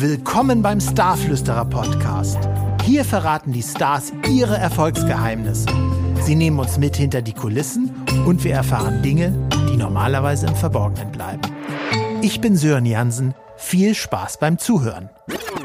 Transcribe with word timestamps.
Willkommen 0.00 0.62
beim 0.62 0.80
Starflüsterer 0.80 1.64
Podcast. 1.64 2.38
Hier 2.84 3.04
verraten 3.04 3.50
die 3.50 3.64
Stars 3.64 4.12
ihre 4.30 4.56
Erfolgsgeheimnisse. 4.56 5.66
Sie 6.22 6.36
nehmen 6.36 6.60
uns 6.60 6.78
mit 6.78 6.94
hinter 6.94 7.20
die 7.20 7.32
Kulissen 7.32 7.92
und 8.24 8.44
wir 8.44 8.54
erfahren 8.54 9.02
Dinge, 9.02 9.32
die 9.68 9.76
normalerweise 9.76 10.46
im 10.46 10.54
Verborgenen 10.54 11.10
bleiben. 11.10 11.42
Ich 12.22 12.40
bin 12.40 12.56
Sören 12.56 12.86
Jansen. 12.86 13.34
Viel 13.56 13.96
Spaß 13.96 14.38
beim 14.38 14.58
Zuhören. 14.58 15.10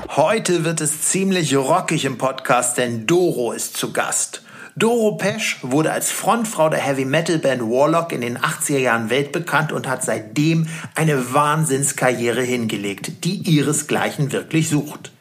Heute 0.09 0.65
wird 0.65 0.81
es 0.81 1.03
ziemlich 1.03 1.55
rockig 1.55 2.03
im 2.03 2.17
Podcast, 2.17 2.79
denn 2.79 3.05
Doro 3.05 3.51
ist 3.51 3.77
zu 3.77 3.93
Gast. 3.93 4.41
Doro 4.75 5.17
Pesch 5.17 5.59
wurde 5.61 5.91
als 5.91 6.09
Frontfrau 6.09 6.67
der 6.67 6.79
Heavy 6.79 7.05
Metal 7.05 7.37
Band 7.37 7.61
Warlock 7.61 8.11
in 8.11 8.21
den 8.21 8.39
80er 8.39 8.79
Jahren 8.79 9.11
weltbekannt 9.11 9.71
und 9.71 9.87
hat 9.87 10.03
seitdem 10.03 10.67
eine 10.95 11.31
Wahnsinnskarriere 11.33 12.41
hingelegt, 12.41 13.23
die 13.23 13.35
ihresgleichen 13.35 14.31
wirklich 14.31 14.69
sucht. 14.69 15.11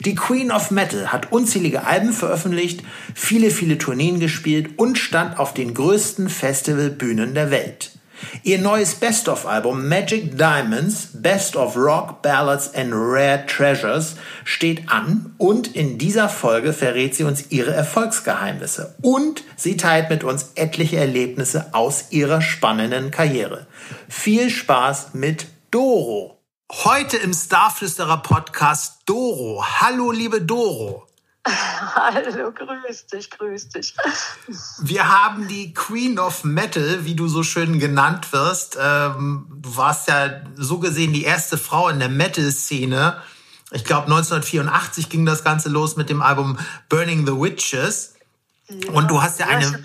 Die 0.00 0.14
Queen 0.14 0.50
of 0.50 0.70
Metal 0.70 1.12
hat 1.12 1.32
unzählige 1.32 1.86
Alben 1.86 2.12
veröffentlicht, 2.12 2.82
viele, 3.14 3.50
viele 3.50 3.78
Tourneen 3.78 4.20
gespielt 4.20 4.78
und 4.78 4.98
stand 4.98 5.38
auf 5.38 5.54
den 5.54 5.72
größten 5.72 6.28
Festivalbühnen 6.28 7.34
der 7.34 7.50
Welt. 7.50 7.92
Ihr 8.42 8.58
neues 8.58 8.94
Best-of-Album 8.94 9.88
Magic 9.88 10.36
Diamonds, 10.36 11.10
Best 11.14 11.56
of 11.56 11.76
Rock, 11.76 12.22
Ballads 12.22 12.74
and 12.74 12.92
Rare 12.92 13.44
Treasures 13.46 14.16
steht 14.44 14.90
an 14.90 15.34
und 15.38 15.74
in 15.74 15.98
dieser 15.98 16.28
Folge 16.28 16.72
verrät 16.72 17.14
sie 17.14 17.24
uns 17.24 17.50
ihre 17.50 17.72
Erfolgsgeheimnisse 17.72 18.94
und 19.02 19.44
sie 19.56 19.76
teilt 19.76 20.10
mit 20.10 20.24
uns 20.24 20.52
etliche 20.54 20.96
Erlebnisse 20.96 21.74
aus 21.74 22.06
ihrer 22.10 22.40
spannenden 22.42 23.10
Karriere. 23.10 23.66
Viel 24.08 24.50
Spaß 24.50 25.14
mit 25.14 25.46
Doro. 25.70 26.40
Heute 26.72 27.16
im 27.16 27.32
Starflüsterer 27.32 28.22
Podcast 28.22 29.00
Doro. 29.06 29.64
Hallo, 29.80 30.12
liebe 30.12 30.40
Doro. 30.40 31.09
Hallo, 31.46 32.52
grüß 32.52 33.06
dich, 33.06 33.30
grüß 33.30 33.70
dich. 33.70 33.94
Wir 34.80 35.08
haben 35.08 35.48
die 35.48 35.72
Queen 35.72 36.18
of 36.18 36.44
Metal, 36.44 37.04
wie 37.04 37.14
du 37.14 37.28
so 37.28 37.42
schön 37.42 37.78
genannt 37.78 38.32
wirst. 38.32 38.76
Ähm, 38.80 39.46
du 39.50 39.76
warst 39.76 40.08
ja 40.08 40.42
so 40.56 40.78
gesehen 40.78 41.12
die 41.12 41.24
erste 41.24 41.56
Frau 41.56 41.88
in 41.88 41.98
der 41.98 42.10
Metal-Szene. 42.10 43.22
Ich 43.70 43.84
glaube, 43.84 44.06
1984 44.06 45.08
ging 45.08 45.24
das 45.24 45.42
Ganze 45.42 45.68
los 45.70 45.96
mit 45.96 46.10
dem 46.10 46.20
Album 46.20 46.58
Burning 46.88 47.26
the 47.26 47.32
Witches. 47.32 48.14
Ja, 48.68 48.92
Und 48.92 49.10
du 49.10 49.22
hast 49.22 49.40
ja, 49.40 49.48
ja 49.50 49.56
eine. 49.56 49.82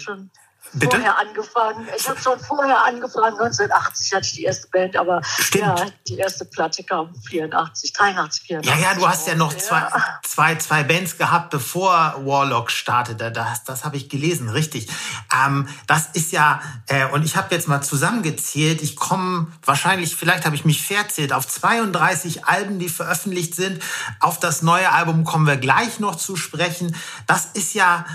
Bitte? 0.76 0.98
vorher 0.98 1.18
angefangen. 1.20 1.88
Ich 1.98 2.10
habe 2.10 2.20
schon 2.20 2.40
vorher 2.40 2.84
angefangen. 2.84 3.40
1980 3.40 4.14
hatte 4.14 4.26
ich 4.26 4.34
die 4.34 4.44
erste 4.44 4.68
Band, 4.68 4.98
aber 4.98 5.22
Stimmt. 5.24 5.64
ja, 5.64 5.76
die 6.08 6.18
erste 6.18 6.46
Platte 6.46 6.84
kam 6.84 7.16
84, 7.28 7.94
83, 7.94 8.48
84. 8.48 8.74
Ja, 8.74 8.90
ja, 8.90 8.96
du 8.96 9.08
hast 9.08 9.28
ja 9.28 9.36
noch 9.36 9.54
ja. 9.54 9.60
Zwei, 9.60 9.88
zwei, 10.24 10.56
zwei 10.56 10.84
Bands 10.84 11.18
gehabt, 11.18 11.50
bevor 11.50 12.16
Warlock 12.26 12.72
startete. 12.72 13.32
Das, 13.32 13.64
das 13.64 13.86
habe 13.86 13.98
ich 13.98 14.10
gelesen, 14.10 14.50
richtig. 14.50 14.90
Ähm, 15.34 15.68
das 15.88 16.08
ist 16.14 16.32
ja, 16.32 16.62
äh, 16.88 17.06
und 17.08 17.24
ich 17.24 17.38
habe 17.38 17.54
jetzt 17.56 17.68
mal 17.68 17.82
zusammengezählt, 17.82 18.82
ich 18.82 18.96
komme 18.96 19.48
wahrscheinlich, 19.64 20.16
vielleicht 20.16 20.46
habe 20.46 20.56
ich 20.56 20.66
mich 20.66 20.86
verzählt, 20.86 21.32
auf 21.32 21.48
32 21.48 22.46
Alben, 22.46 22.80
die 22.80 22.90
veröffentlicht 22.90 23.56
sind. 23.56 23.82
Auf 24.20 24.40
das 24.40 24.62
neue 24.62 24.92
Album 24.92 25.24
kommen 25.24 25.48
wir 25.48 25.58
gleich 25.58 26.00
noch 26.00 26.16
zu 26.16 26.36
sprechen. 26.36 26.96
Das 27.28 27.46
ist 27.54 27.74
ja 27.74 28.06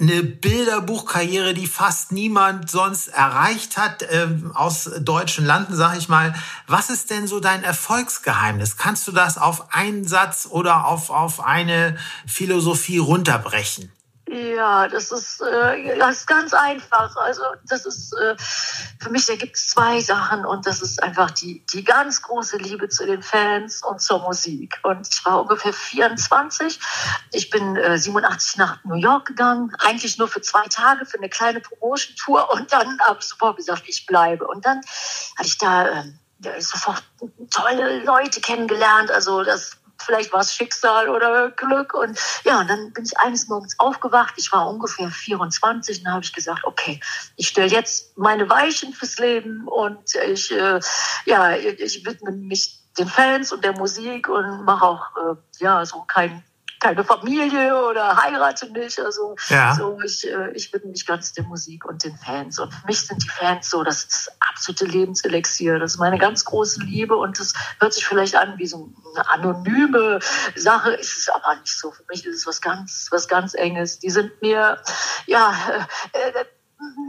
eine 0.00 0.22
Bilderbuchkarriere, 0.24 1.54
die 1.54 1.66
fast 1.66 2.10
niemand 2.10 2.70
sonst 2.70 3.08
erreicht 3.08 3.76
hat 3.76 4.02
äh, 4.02 4.26
aus 4.54 4.90
deutschen 5.00 5.44
Landen, 5.44 5.76
sag 5.76 5.96
ich 5.96 6.08
mal. 6.08 6.34
Was 6.66 6.90
ist 6.90 7.10
denn 7.10 7.28
so 7.28 7.38
dein 7.38 7.62
Erfolgsgeheimnis? 7.62 8.76
Kannst 8.76 9.06
du 9.06 9.12
das 9.12 9.38
auf 9.38 9.72
einen 9.72 10.06
Satz 10.06 10.48
oder 10.50 10.86
auf, 10.86 11.10
auf 11.10 11.40
eine 11.44 11.96
Philosophie 12.26 12.98
runterbrechen? 12.98 13.92
Ja, 14.32 14.88
das 14.88 15.12
ist, 15.12 15.42
äh, 15.42 15.98
das 15.98 16.20
ist 16.20 16.26
ganz 16.26 16.54
einfach. 16.54 17.14
Also 17.16 17.42
das 17.64 17.84
ist 17.84 18.14
äh, 18.14 18.34
für 18.98 19.10
mich, 19.10 19.26
da 19.26 19.36
gibt 19.36 19.56
es 19.56 19.68
zwei 19.68 20.00
Sachen 20.00 20.46
und 20.46 20.66
das 20.66 20.80
ist 20.80 21.02
einfach 21.02 21.32
die, 21.32 21.62
die 21.66 21.84
ganz 21.84 22.22
große 22.22 22.56
Liebe 22.56 22.88
zu 22.88 23.04
den 23.04 23.22
Fans 23.22 23.82
und 23.82 24.00
zur 24.00 24.20
Musik. 24.20 24.80
Und 24.84 25.06
ich 25.06 25.22
war 25.26 25.42
ungefähr 25.42 25.74
24. 25.74 26.80
Ich 27.32 27.50
bin 27.50 27.76
äh, 27.76 27.98
87 27.98 28.56
nach 28.56 28.82
New 28.84 28.94
York 28.94 29.26
gegangen, 29.26 29.76
eigentlich 29.80 30.16
nur 30.16 30.28
für 30.28 30.40
zwei 30.40 30.66
Tage 30.68 31.04
für 31.04 31.18
eine 31.18 31.28
kleine 31.28 31.60
Promotion-Tour 31.60 32.54
und 32.54 32.72
dann 32.72 32.98
habe 33.00 33.18
ich 33.20 33.26
sofort 33.26 33.58
gesagt, 33.58 33.82
ich 33.86 34.06
bleibe. 34.06 34.46
Und 34.46 34.64
dann 34.64 34.80
hatte 35.36 35.48
ich 35.48 35.58
da 35.58 35.88
äh, 35.88 36.60
sofort 36.60 37.02
tolle 37.50 38.02
Leute 38.04 38.40
kennengelernt. 38.40 39.10
Also 39.10 39.42
das 39.42 39.76
vielleicht 40.02 40.32
war 40.32 40.40
es 40.40 40.54
Schicksal 40.54 41.08
oder 41.08 41.50
Glück. 41.50 41.94
Und 41.94 42.18
ja, 42.44 42.60
und 42.60 42.68
dann 42.68 42.92
bin 42.92 43.04
ich 43.04 43.18
eines 43.18 43.48
Morgens 43.48 43.78
aufgewacht. 43.78 44.34
Ich 44.36 44.52
war 44.52 44.68
ungefähr 44.68 45.10
24 45.10 46.04
und 46.04 46.12
habe 46.12 46.24
ich 46.24 46.32
gesagt, 46.32 46.64
okay, 46.64 47.00
ich 47.36 47.48
stelle 47.48 47.68
jetzt 47.68 48.16
meine 48.18 48.48
Weichen 48.48 48.92
fürs 48.92 49.18
Leben 49.18 49.66
und 49.66 50.14
ich, 50.14 50.50
äh, 50.52 50.80
ja, 51.24 51.56
ich 51.56 52.04
widme 52.04 52.32
mich 52.32 52.80
den 52.98 53.08
Fans 53.08 53.52
und 53.52 53.64
der 53.64 53.72
Musik 53.72 54.28
und 54.28 54.64
mache 54.64 54.84
auch 54.84 55.16
äh, 55.16 55.36
ja 55.58 55.84
so 55.84 56.02
kein 56.02 56.44
keine 56.82 57.04
Familie 57.04 57.80
oder 57.88 58.16
heirate 58.20 58.70
nicht. 58.72 58.98
Also 58.98 59.36
ja. 59.48 59.74
so, 59.74 59.98
ich, 60.04 60.28
äh, 60.28 60.50
ich 60.52 60.72
widme 60.72 60.90
mich 60.90 61.06
ganz 61.06 61.32
der 61.32 61.44
Musik 61.44 61.84
und 61.84 62.02
den 62.02 62.16
Fans. 62.16 62.58
Und 62.58 62.74
für 62.74 62.86
mich 62.86 63.06
sind 63.06 63.22
die 63.22 63.28
Fans 63.28 63.70
so, 63.70 63.84
das 63.84 63.98
ist 63.98 64.12
das 64.12 64.28
absolute 64.40 64.86
Lebenselixier. 64.86 65.78
Das 65.78 65.92
ist 65.92 65.98
meine 65.98 66.18
ganz 66.18 66.44
große 66.44 66.82
Liebe 66.82 67.16
und 67.16 67.38
das 67.38 67.54
hört 67.78 67.94
sich 67.94 68.04
vielleicht 68.04 68.34
an 68.34 68.58
wie 68.58 68.66
so 68.66 68.92
eine 69.14 69.30
anonyme 69.30 70.18
Sache, 70.56 70.90
ist 70.92 71.16
es 71.16 71.28
aber 71.28 71.54
nicht 71.60 71.78
so. 71.78 71.92
Für 71.92 72.02
mich 72.08 72.26
ist 72.26 72.36
es 72.36 72.46
was 72.48 72.60
ganz, 72.60 73.08
was 73.12 73.28
ganz 73.28 73.54
Enges. 73.54 74.00
Die 74.00 74.10
sind 74.10 74.42
mir, 74.42 74.82
ja, 75.26 75.54
äh, 76.12 76.40
äh 76.40 76.44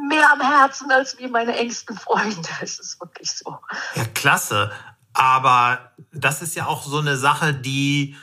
mehr 0.08 0.32
am 0.32 0.40
Herzen 0.40 0.92
als 0.92 1.18
wie 1.18 1.28
meine 1.28 1.58
engsten 1.58 1.98
Freunde. 1.98 2.48
Es 2.62 2.78
ist 2.78 3.02
wirklich 3.02 3.32
so. 3.32 3.58
Ja, 3.96 4.06
klasse. 4.14 4.72
Aber 5.14 5.94
das 6.12 6.44
ist 6.44 6.56
ja 6.56 6.68
auch 6.68 6.84
so 6.84 7.00
eine 7.00 7.18
Sache, 7.18 7.56
die 7.56 8.16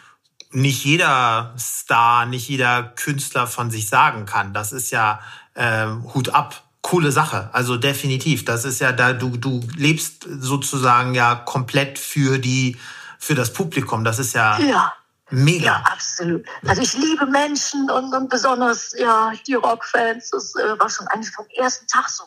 nicht 0.53 0.85
jeder 0.85 1.55
Star, 1.59 2.27
nicht 2.27 2.49
jeder 2.49 2.83
Künstler 2.83 3.47
von 3.47 3.71
sich 3.71 3.89
sagen 3.89 4.27
kann. 4.27 4.53
Das 4.53 4.73
ist 4.73 4.91
ja 4.91 5.21
äh, 5.55 5.87
Hut 6.15 6.31
ab. 6.31 6.63
Coole 6.83 7.13
Sache, 7.13 7.51
also 7.53 7.77
definitiv. 7.77 8.47
Das 8.47 8.65
ist 8.65 8.81
ja 8.81 8.91
da, 8.91 9.13
du, 9.13 9.37
du 9.37 9.61
lebst 9.77 10.27
sozusagen 10.27 11.15
ja 11.15 11.35
komplett 11.35 11.99
für 11.99 12.39
die, 12.39 12.79
für 13.19 13.35
das 13.35 13.53
Publikum. 13.53 14.03
Das 14.03 14.19
ist 14.19 14.33
ja, 14.33 14.59
ja. 14.59 14.93
Mega. 15.31 15.83
Absolut. 15.91 16.45
Also 16.67 16.83
ich 16.83 16.95
liebe 16.95 17.27
Menschen 17.27 17.91
und, 17.91 18.13
und 18.13 18.29
besonders 18.29 18.93
ja 18.99 19.33
die 19.47 19.55
Rockfans. 19.55 20.31
Das 20.31 20.55
äh, 20.57 20.79
war 20.79 20.91
schon 20.91 21.07
eigentlich 21.09 21.33
vom 21.33 21.47
ersten 21.57 21.87
Tag 21.87 22.09
so. 22.09 22.25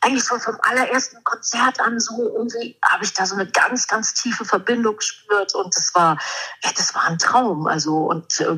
Eigentlich 0.00 0.24
schon 0.24 0.40
vom 0.40 0.56
allerersten 0.62 1.22
Konzert 1.24 1.80
an 1.80 2.00
so 2.00 2.14
irgendwie 2.34 2.78
habe 2.82 3.04
ich 3.04 3.12
da 3.12 3.26
so 3.26 3.34
eine 3.34 3.46
ganz, 3.46 3.86
ganz 3.86 4.14
tiefe 4.14 4.44
Verbindung 4.44 4.96
gespürt 4.96 5.54
und 5.54 5.76
das 5.76 5.94
war, 5.94 6.18
ja, 6.64 6.70
das 6.74 6.94
war 6.94 7.04
ein 7.04 7.18
Traum. 7.18 7.66
Also 7.66 7.96
und 7.96 8.40
äh, 8.40 8.56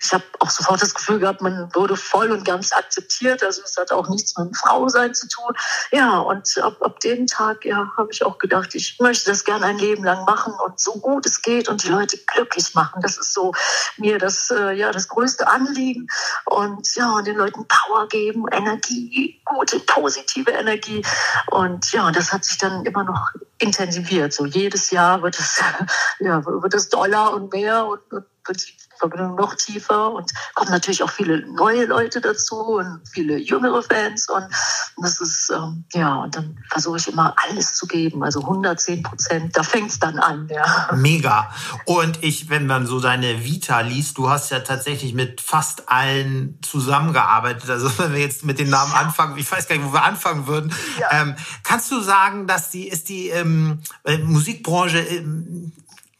ich 0.00 0.12
habe 0.12 0.24
auch 0.40 0.50
sofort 0.50 0.80
das 0.80 0.94
Gefühl 0.94 1.18
gehabt, 1.18 1.42
man 1.42 1.74
wurde 1.74 1.96
voll 1.96 2.30
und 2.30 2.44
ganz 2.44 2.72
akzeptiert. 2.72 3.42
Also 3.42 3.62
es 3.64 3.76
hat 3.76 3.92
auch 3.92 4.08
nichts 4.08 4.36
mit 4.38 4.56
Frau 4.56 4.88
sein 4.88 5.14
zu 5.14 5.28
tun. 5.28 5.54
Ja, 5.90 6.18
und 6.18 6.56
ab, 6.58 6.80
ab 6.80 7.00
dem 7.00 7.26
Tag 7.26 7.64
ja, 7.64 7.92
habe 7.96 8.08
ich 8.10 8.24
auch 8.24 8.38
gedacht, 8.38 8.74
ich 8.74 8.98
möchte 9.00 9.30
das 9.30 9.44
gerne 9.44 9.66
ein 9.66 9.78
Leben 9.78 10.04
lang 10.04 10.24
machen 10.24 10.54
und 10.64 10.80
so 10.80 10.94
gut 10.94 11.26
es 11.26 11.42
geht 11.42 11.68
und 11.68 11.82
die 11.82 11.88
Leute 11.88 12.16
glücklich 12.26 12.74
machen. 12.74 13.02
Das 13.02 13.18
ist 13.18 13.25
so 13.32 13.52
mir 13.96 14.18
das, 14.18 14.50
äh, 14.50 14.72
ja, 14.72 14.92
das 14.92 15.08
größte 15.08 15.46
Anliegen. 15.46 16.06
Und 16.44 16.94
ja, 16.94 17.12
und 17.12 17.26
den 17.26 17.36
Leuten 17.36 17.66
Power 17.66 18.08
geben, 18.08 18.46
Energie, 18.50 19.40
gute, 19.44 19.80
positive 19.80 20.50
Energie. 20.50 21.04
Und 21.50 21.92
ja, 21.92 22.10
das 22.10 22.32
hat 22.32 22.44
sich 22.44 22.58
dann 22.58 22.84
immer 22.84 23.04
noch 23.04 23.30
intensiviert. 23.58 24.32
So 24.32 24.46
jedes 24.46 24.90
Jahr 24.90 25.22
wird 25.22 25.38
es, 25.38 25.60
ja, 26.20 26.44
wird 26.44 26.74
es 26.74 26.88
doller 26.88 27.32
und 27.34 27.52
mehr 27.52 27.86
und, 27.86 28.00
und 28.12 28.24
Verbindung 28.98 29.34
noch 29.36 29.54
tiefer 29.54 30.12
und 30.12 30.32
kommen 30.54 30.70
natürlich 30.70 31.02
auch 31.02 31.10
viele 31.10 31.46
neue 31.46 31.86
Leute 31.86 32.20
dazu 32.20 32.56
und 32.56 33.00
viele 33.10 33.38
jüngere 33.38 33.82
Fans 33.82 34.28
und 34.28 34.46
das 34.98 35.20
ist, 35.20 35.52
ähm, 35.54 35.84
ja, 35.92 36.16
und 36.16 36.36
dann 36.36 36.58
versuche 36.70 36.96
ich 36.98 37.08
immer 37.08 37.34
alles 37.44 37.74
zu 37.74 37.86
geben, 37.86 38.22
also 38.24 38.40
110 38.40 39.02
Prozent, 39.02 39.56
da 39.56 39.62
fängt 39.62 39.90
es 39.90 39.98
dann 39.98 40.18
an, 40.18 40.48
ja. 40.50 40.90
Mega. 40.94 41.50
Und 41.84 42.22
ich, 42.22 42.48
wenn 42.48 42.66
man 42.66 42.86
so 42.86 43.00
deine 43.00 43.44
Vita 43.44 43.80
liest, 43.80 44.18
du 44.18 44.30
hast 44.30 44.50
ja 44.50 44.60
tatsächlich 44.60 45.14
mit 45.14 45.40
fast 45.40 45.88
allen 45.88 46.58
zusammengearbeitet, 46.62 47.68
also 47.68 47.90
wenn 47.98 48.12
wir 48.12 48.20
jetzt 48.20 48.44
mit 48.44 48.58
den 48.58 48.70
Namen 48.70 48.92
ja. 48.92 49.00
anfangen, 49.00 49.36
ich 49.38 49.50
weiß 49.50 49.68
gar 49.68 49.76
nicht, 49.76 49.86
wo 49.86 49.92
wir 49.92 50.04
anfangen 50.04 50.46
würden, 50.46 50.72
ja. 50.98 51.08
ähm, 51.12 51.36
kannst 51.62 51.90
du 51.90 52.00
sagen, 52.00 52.46
dass 52.46 52.70
die, 52.70 52.88
ist 52.88 53.08
die 53.08 53.28
ähm, 53.28 53.80
äh, 54.04 54.18
Musikbranche 54.18 54.98
ähm, 54.98 55.55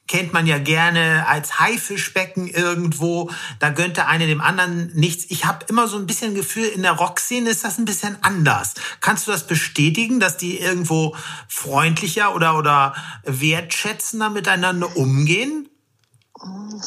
kennt 0.07 0.33
man 0.33 0.47
ja 0.47 0.59
gerne 0.59 1.27
als 1.29 1.59
Haifischbecken 1.59 2.49
irgendwo. 2.49 3.31
Da 3.59 3.71
gönnt 3.71 3.97
der 3.97 4.09
eine 4.09 4.27
dem 4.27 4.41
anderen 4.41 4.91
nichts. 4.95 5.27
Ich 5.29 5.45
habe 5.45 5.67
immer 5.69 5.89
so 5.89 5.97
ein 5.97 6.07
bisschen 6.07 6.35
Gefühl, 6.35 6.67
in 6.67 6.83
der 6.83 6.93
Rockszene 6.93 7.51
ist 7.51 7.65
das 7.65 7.79
ein 7.79 7.85
bisschen 7.85 8.17
anders. 8.23 8.75
Kannst 9.01 9.27
du 9.27 9.33
das 9.33 9.47
bestätigen, 9.47 10.21
dass 10.21 10.37
die 10.37 10.59
irgendwo 10.59 11.17
freundlicher 11.49 12.35
oder, 12.35 12.57
oder 12.59 12.95
wertschätzender 13.25 14.31
miteinander 14.31 14.97
umgehen? 14.97 15.69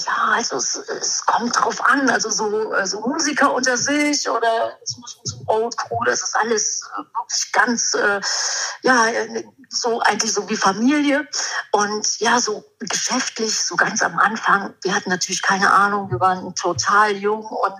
Ja, 0.06 0.32
also 0.34 0.58
es, 0.58 0.76
es 0.76 1.26
kommt 1.26 1.56
drauf 1.56 1.84
an. 1.84 2.10
Also 2.10 2.30
so 2.30 2.72
also 2.72 3.02
Musiker 3.02 3.54
unter 3.54 3.78
sich 3.78 4.30
oder 4.30 4.78
es 4.84 4.98
muss 4.98 5.20
so 5.24 5.38
Old 5.48 5.76
Crew, 5.78 6.04
das 6.06 6.22
ist 6.22 6.36
alles 6.36 6.82
äh, 6.96 7.00
wirklich 7.00 7.52
ganz, 7.52 7.94
äh, 7.94 8.22
ja, 8.82 9.06
so 9.70 10.00
eigentlich 10.02 10.34
so 10.34 10.50
wie 10.50 10.56
Familie. 10.56 11.28
Und 11.72 12.20
ja, 12.20 12.40
so 12.40 12.64
geschäftlich, 12.80 13.60
so 13.60 13.76
ganz 13.76 14.02
am 14.02 14.18
Anfang, 14.20 14.74
wir 14.84 14.96
hatten 14.96 15.10
natürlich 15.10 15.42
keine 15.42 15.72
Ahnung, 15.72 16.12
wir 16.12 16.20
waren 16.20 16.54
total 16.56 17.12
jung 17.12 17.46
und, 17.46 17.76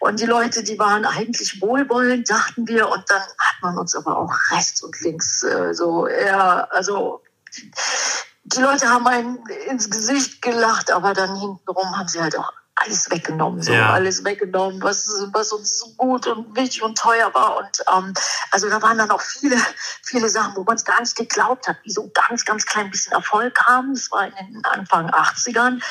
und 0.00 0.20
die 0.20 0.26
Leute, 0.26 0.62
die 0.62 0.78
waren 0.78 1.04
eigentlich 1.04 1.60
wohlwollend, 1.60 2.28
dachten 2.28 2.66
wir. 2.66 2.88
Und 2.88 3.04
dann 3.08 3.22
hat 3.22 3.62
man 3.62 3.78
uns 3.78 3.94
aber 3.94 4.18
auch 4.18 4.32
rechts 4.50 4.82
und 4.82 5.00
links 5.00 5.42
äh, 5.42 5.74
so, 5.74 6.08
ja, 6.08 6.64
also 6.70 7.22
die 8.44 8.60
Leute 8.60 8.88
haben 8.88 9.06
einen 9.06 9.38
ins 9.68 9.90
Gesicht 9.90 10.42
gelacht, 10.42 10.90
aber 10.92 11.14
dann 11.14 11.38
hintenrum 11.38 11.96
haben 11.98 12.08
sie 12.08 12.20
halt 12.20 12.36
auch 12.38 12.52
alles 12.76 13.10
weggenommen, 13.10 13.62
so 13.62 13.72
ja. 13.72 13.92
alles 13.92 14.24
weggenommen, 14.24 14.82
was, 14.82 15.06
was 15.32 15.52
uns 15.52 15.78
so 15.78 15.94
gut 15.96 16.26
und 16.26 16.56
wichtig 16.56 16.82
und 16.82 16.98
teuer 16.98 17.32
war. 17.32 17.56
Und 17.56 17.84
ähm, 17.92 18.12
also 18.50 18.68
da 18.68 18.82
waren 18.82 18.98
dann 18.98 19.10
auch 19.10 19.20
viele, 19.20 19.56
viele 20.02 20.28
Sachen, 20.28 20.56
wo 20.56 20.64
man 20.64 20.76
es 20.76 20.84
gar 20.84 21.00
nicht 21.00 21.16
geglaubt 21.16 21.68
hat, 21.68 21.76
wie 21.84 21.92
so 21.92 22.10
ganz, 22.12 22.44
ganz 22.44 22.66
klein 22.66 22.90
bisschen 22.90 23.12
Erfolg 23.12 23.58
haben. 23.64 23.94
Das 23.94 24.10
war 24.10 24.26
in 24.26 24.54
den 24.54 24.64
Anfang 24.64 25.08
80ern. 25.08 25.82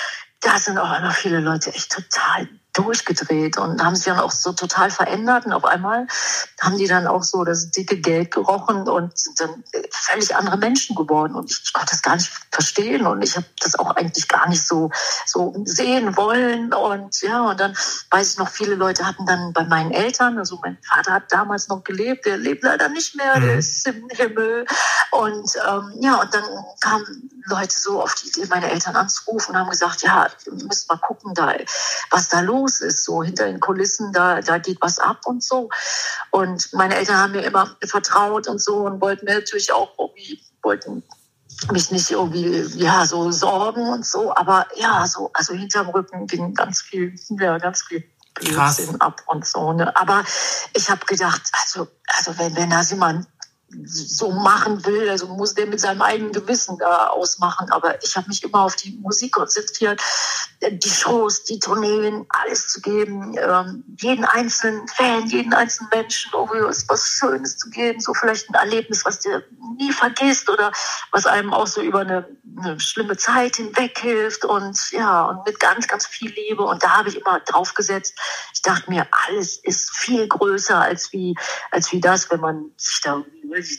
Da 0.41 0.57
sind 0.59 0.77
auch 0.77 0.97
immer 0.97 1.11
viele 1.11 1.39
Leute 1.39 1.73
echt 1.73 1.91
total 1.91 2.49
durchgedreht 2.73 3.57
und 3.57 3.83
haben 3.83 3.95
sich 3.95 4.05
dann 4.05 4.19
auch 4.19 4.31
so 4.31 4.51
total 4.51 4.89
verändert. 4.89 5.45
Und 5.45 5.53
auf 5.53 5.63
einmal 5.63 6.07
haben 6.59 6.77
die 6.77 6.87
dann 6.87 7.07
auch 7.07 7.23
so 7.23 7.43
das 7.43 7.69
dicke 7.69 7.97
Geld 7.97 8.31
gerochen 8.31 8.87
und 8.89 9.17
sind 9.17 9.39
dann 9.39 9.63
völlig 9.91 10.35
andere 10.35 10.57
Menschen 10.57 10.95
geworden. 10.95 11.35
Und 11.35 11.51
ich 11.51 11.71
konnte 11.71 11.91
das 11.91 12.01
gar 12.01 12.15
nicht 12.15 12.31
verstehen. 12.51 13.05
Und 13.05 13.21
ich 13.21 13.35
habe 13.35 13.45
das 13.59 13.75
auch 13.75 13.95
eigentlich 13.95 14.27
gar 14.27 14.49
nicht 14.49 14.65
so 14.65 14.89
so 15.25 15.53
sehen 15.65 16.17
wollen. 16.17 16.73
Und 16.73 17.21
ja 17.21 17.41
und 17.43 17.59
dann 17.59 17.75
weiß 18.09 18.33
ich 18.33 18.37
noch 18.39 18.49
viele 18.49 18.75
Leute 18.75 19.05
hatten 19.05 19.25
dann 19.25 19.53
bei 19.53 19.63
meinen 19.65 19.91
Eltern 19.91 20.37
also 20.39 20.59
mein 20.61 20.77
Vater 20.83 21.13
hat 21.13 21.31
damals 21.31 21.67
noch 21.67 21.83
gelebt 21.83 22.25
der 22.25 22.37
lebt 22.37 22.63
leider 22.63 22.89
nicht 22.89 23.15
mehr 23.15 23.39
der 23.39 23.53
mhm. 23.53 23.59
ist 23.59 23.87
im 23.87 24.07
Himmel. 24.09 24.65
Und 25.11 25.55
ähm, 25.67 25.93
ja 26.01 26.21
und 26.21 26.33
dann 26.33 26.43
kamen 26.81 27.29
Leute 27.45 27.77
so 27.77 28.01
auf 28.01 28.15
die 28.15 28.29
Idee 28.29 28.47
meine 28.49 28.71
Eltern 28.71 28.95
anzurufen 28.95 29.51
und 29.51 29.61
haben 29.61 29.69
gesagt 29.69 30.01
ja 30.01 30.27
wir 30.45 30.53
müssen 30.53 30.85
mal 30.89 30.97
gucken 30.97 31.33
da 31.35 31.53
was 32.09 32.29
da 32.29 32.39
los 32.39 32.62
los 32.63 32.81
ist, 32.81 33.03
so 33.03 33.23
hinter 33.23 33.45
den 33.45 33.59
Kulissen, 33.59 34.11
da, 34.13 34.41
da 34.41 34.57
geht 34.57 34.77
was 34.81 34.99
ab 34.99 35.21
und 35.25 35.43
so. 35.43 35.69
Und 36.31 36.71
meine 36.73 36.95
Eltern 36.95 37.17
haben 37.17 37.31
mir 37.33 37.43
immer 37.43 37.75
vertraut 37.85 38.47
und 38.47 38.61
so 38.61 38.85
und 38.85 39.01
wollten 39.01 39.25
mir 39.25 39.35
natürlich 39.35 39.71
auch 39.73 39.91
irgendwie, 39.97 40.39
wollten 40.61 41.03
mich 41.71 41.91
nicht 41.91 42.11
irgendwie, 42.11 42.61
ja, 42.75 43.05
so 43.05 43.31
sorgen 43.31 43.87
und 43.87 44.05
so, 44.05 44.35
aber 44.35 44.65
ja, 44.75 45.05
so, 45.05 45.29
also 45.33 45.53
hinterm 45.53 45.89
Rücken 45.89 46.27
ging 46.27 46.53
ganz 46.53 46.81
viel, 46.81 47.15
ja, 47.39 47.57
ganz 47.57 47.83
viel 47.83 48.03
Blödsinn 48.33 48.99
ab 48.99 49.21
und 49.27 49.45
so. 49.45 49.73
Ne? 49.73 49.95
Aber 49.95 50.23
ich 50.73 50.89
habe 50.89 51.05
gedacht, 51.05 51.41
also, 51.61 51.87
also 52.07 52.37
wenn, 52.39 52.55
wenn 52.55 52.69
das 52.71 52.89
jemand 52.89 53.27
so 53.85 54.31
machen 54.31 54.85
will. 54.85 55.09
Also 55.09 55.27
muss 55.27 55.53
der 55.53 55.67
mit 55.67 55.79
seinem 55.79 56.01
eigenen 56.01 56.31
Gewissen 56.31 56.77
da 56.77 57.07
ausmachen. 57.07 57.71
Aber 57.71 58.01
ich 58.03 58.15
habe 58.15 58.27
mich 58.27 58.43
immer 58.43 58.61
auf 58.61 58.75
die 58.75 58.97
Musik 59.01 59.33
konzentriert, 59.33 60.01
die 60.71 60.89
Shows, 60.89 61.43
die 61.43 61.59
Tourneen, 61.59 62.25
alles 62.29 62.67
zu 62.67 62.81
geben, 62.81 63.35
ähm, 63.37 63.83
jeden 63.99 64.25
einzelnen 64.25 64.87
Fan, 64.87 65.27
jeden 65.27 65.53
einzelnen 65.53 65.89
Menschen 65.93 66.31
irgendwie 66.33 66.61
was, 66.87 67.07
Schönes 67.07 67.57
zu 67.57 67.69
geben, 67.69 67.99
so 67.99 68.13
vielleicht 68.13 68.49
ein 68.49 68.55
Erlebnis, 68.55 69.05
was 69.05 69.19
dir 69.19 69.43
nie 69.77 69.91
vergisst 69.91 70.49
oder 70.49 70.71
was 71.11 71.25
einem 71.25 71.53
auch 71.53 71.67
so 71.67 71.81
über 71.81 71.99
eine, 71.99 72.27
eine 72.57 72.79
schlimme 72.79 73.17
Zeit 73.17 73.57
hinweg 73.57 73.99
hilft 73.99 74.45
und 74.45 74.77
ja, 74.91 75.25
und 75.25 75.45
mit 75.45 75.59
ganz, 75.59 75.87
ganz 75.87 76.05
viel 76.05 76.31
Liebe. 76.31 76.63
Und 76.63 76.83
da 76.83 76.97
habe 76.97 77.09
ich 77.09 77.17
immer 77.17 77.39
drauf 77.41 77.73
gesetzt. 77.73 78.17
Ich 78.53 78.61
dachte 78.61 78.89
mir, 78.89 79.07
alles 79.27 79.57
ist 79.57 79.95
viel 79.95 80.27
größer 80.27 80.79
als 80.79 81.11
wie, 81.11 81.35
als 81.71 81.91
wie 81.91 81.99
das, 81.99 82.31
wenn 82.31 82.39
man 82.39 82.71
sich 82.77 83.01
da 83.01 83.23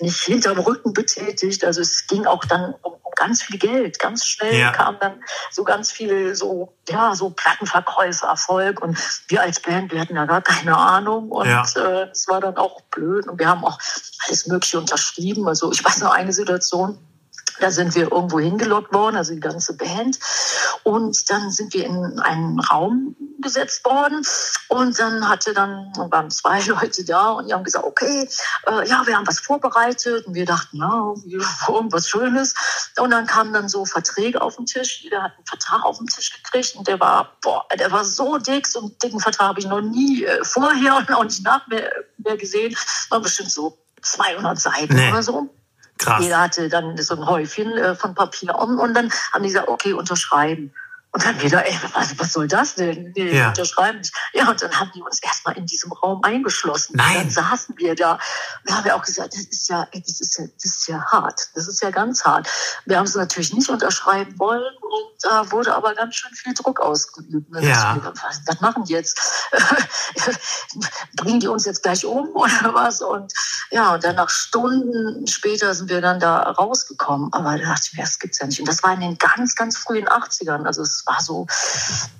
nicht, 0.00 0.20
hinterm 0.24 0.58
Rücken 0.58 0.92
betätigt. 0.92 1.64
Also 1.64 1.80
es 1.80 2.06
ging 2.06 2.26
auch 2.26 2.44
dann 2.44 2.74
um, 2.82 2.92
um 2.92 3.12
ganz 3.16 3.42
viel 3.42 3.58
Geld. 3.58 3.98
Ganz 3.98 4.24
schnell 4.26 4.58
ja. 4.58 4.72
kam 4.72 4.98
dann 5.00 5.22
so 5.50 5.64
ganz 5.64 5.92
viel 5.92 6.34
so, 6.34 6.74
ja, 6.88 7.14
so 7.14 7.30
Plattenverkäufe, 7.30 8.26
Erfolg. 8.26 8.80
Und 8.82 8.98
wir 9.28 9.42
als 9.42 9.60
Band, 9.60 9.92
wir 9.92 10.00
hatten 10.00 10.16
ja 10.16 10.26
gar 10.26 10.42
keine 10.42 10.76
Ahnung. 10.76 11.30
Und 11.30 11.48
ja. 11.48 11.64
äh, 11.76 12.08
es 12.10 12.28
war 12.28 12.40
dann 12.40 12.56
auch 12.56 12.80
blöd. 12.90 13.26
Und 13.28 13.38
wir 13.38 13.48
haben 13.48 13.64
auch 13.64 13.78
alles 14.26 14.46
Mögliche 14.46 14.78
unterschrieben. 14.78 15.46
Also 15.48 15.72
ich 15.72 15.84
weiß 15.84 16.00
noch 16.00 16.12
eine 16.12 16.32
Situation, 16.32 16.98
da 17.60 17.70
sind 17.70 17.94
wir 17.94 18.12
irgendwo 18.12 18.40
hingelockt 18.40 18.92
worden, 18.92 19.16
also 19.16 19.32
die 19.32 19.40
ganze 19.40 19.76
Band. 19.76 20.18
Und 20.82 21.30
dann 21.30 21.50
sind 21.50 21.72
wir 21.74 21.86
in 21.86 22.18
einen 22.20 22.58
Raum 22.60 23.16
gesetzt 23.40 23.84
worden. 23.84 24.22
Und 24.68 24.98
dann 24.98 25.28
hatte 25.28 25.54
dann, 25.54 25.92
waren 26.10 26.30
zwei 26.30 26.60
Leute 26.66 27.04
da 27.04 27.32
und 27.32 27.48
die 27.48 27.54
haben 27.54 27.64
gesagt, 27.64 27.84
okay, 27.84 28.28
äh, 28.66 28.88
ja, 28.88 29.06
wir 29.06 29.16
haben 29.16 29.26
was 29.26 29.40
vorbereitet. 29.40 30.26
Und 30.26 30.34
wir 30.34 30.46
dachten, 30.46 30.78
ja, 30.78 31.14
irgendwas 31.68 32.08
Schönes. 32.08 32.54
Und 32.98 33.10
dann 33.10 33.26
kamen 33.26 33.52
dann 33.52 33.68
so 33.68 33.84
Verträge 33.84 34.42
auf 34.42 34.56
den 34.56 34.66
Tisch. 34.66 35.02
Jeder 35.02 35.22
hat 35.22 35.32
einen 35.36 35.46
Vertrag 35.46 35.84
auf 35.84 35.98
den 35.98 36.06
Tisch 36.06 36.32
gekriegt. 36.32 36.74
Und 36.76 36.88
der 36.88 36.98
war, 37.00 37.36
boah, 37.40 37.66
der 37.78 37.92
war 37.92 38.04
so 38.04 38.38
dick. 38.38 38.66
So 38.66 38.80
einen 38.80 38.98
dicken 38.98 39.20
Vertrag 39.20 39.48
habe 39.48 39.60
ich 39.60 39.66
noch 39.66 39.80
nie 39.80 40.24
äh, 40.24 40.44
vorher 40.44 40.96
und 40.98 41.12
auch 41.12 41.24
nicht 41.24 41.44
nach 41.44 41.66
mehr, 41.68 41.90
mehr 42.18 42.36
gesehen. 42.36 42.76
War 43.10 43.20
bestimmt 43.20 43.50
so 43.50 43.78
200 44.02 44.58
Seiten 44.58 44.94
nee. 44.94 45.10
oder 45.10 45.22
so. 45.22 45.50
Krass. 46.04 46.22
Jeder 46.22 46.40
hatte 46.40 46.68
dann 46.68 46.96
so 46.98 47.14
ein 47.14 47.26
Häufchen 47.26 47.72
äh, 47.72 47.94
von 47.94 48.14
Papier 48.14 48.58
um 48.58 48.78
und 48.78 48.94
dann 48.94 49.10
haben 49.32 49.42
die 49.42 49.48
gesagt, 49.48 49.68
okay, 49.68 49.94
unterschreiben. 49.94 50.74
Und 51.14 51.24
dann 51.24 51.40
wieder, 51.40 51.64
ey, 51.64 51.78
was, 51.92 52.18
was 52.18 52.32
soll 52.32 52.48
das 52.48 52.74
denn? 52.74 53.12
Nee, 53.14 53.38
ja. 53.38 53.50
unterschreiben 53.50 53.98
nicht. 53.98 54.12
Ja, 54.32 54.50
und 54.50 54.60
dann 54.60 54.72
haben 54.80 54.90
die 54.96 55.00
uns 55.00 55.22
erstmal 55.22 55.56
in 55.56 55.64
diesem 55.64 55.92
Raum 55.92 56.24
eingeschlossen. 56.24 56.94
Nein. 56.96 57.18
Und 57.18 57.22
dann 57.24 57.30
saßen 57.30 57.76
wir 57.78 57.94
da. 57.94 58.18
Da 58.64 58.74
haben 58.74 58.84
wir 58.84 58.96
auch 58.96 59.02
gesagt, 59.02 59.32
das 59.32 59.42
ist 59.42 59.68
ja, 59.68 59.86
das 59.92 60.20
ist 60.20 60.36
ja, 60.36 60.46
das 60.60 60.64
ist 60.64 60.88
ja 60.88 61.04
hart. 61.04 61.50
Das 61.54 61.68
ist 61.68 61.80
ja 61.84 61.90
ganz 61.90 62.24
hart. 62.24 62.48
Wir 62.84 62.98
haben 62.98 63.04
es 63.04 63.14
natürlich 63.14 63.54
nicht 63.54 63.70
unterschreiben 63.70 64.36
wollen 64.40 64.74
und 64.80 65.14
da 65.22 65.52
wurde 65.52 65.72
aber 65.76 65.94
ganz 65.94 66.16
schön 66.16 66.34
viel 66.34 66.52
Druck 66.52 66.80
ausgeübt. 66.80 67.48
Ja. 67.60 67.96
Was, 68.02 68.40
was 68.46 68.60
machen 68.60 68.82
die 68.82 68.94
jetzt? 68.94 69.16
Bringen 71.16 71.38
die 71.38 71.46
uns 71.46 71.64
jetzt 71.64 71.84
gleich 71.84 72.04
um 72.04 72.34
oder 72.34 72.74
was? 72.74 73.00
Und 73.02 73.32
ja, 73.70 73.94
und 73.94 74.02
dann 74.02 74.16
nach 74.16 74.30
Stunden 74.30 75.28
später 75.28 75.76
sind 75.76 75.90
wir 75.90 76.00
dann 76.00 76.18
da 76.18 76.42
rausgekommen. 76.42 77.32
Aber 77.32 77.56
da 77.56 77.66
dachte 77.66 77.88
ich 77.92 77.96
mir, 77.96 78.02
das 78.02 78.18
gibt's 78.18 78.40
ja 78.40 78.48
nicht. 78.48 78.58
Und 78.58 78.66
das 78.66 78.82
war 78.82 78.92
in 78.94 79.00
den 79.00 79.16
ganz, 79.16 79.54
ganz 79.54 79.76
frühen 79.76 80.08
80ern. 80.08 80.64
Also 80.64 80.82
es 80.82 81.03
war 81.06 81.20
so, 81.20 81.46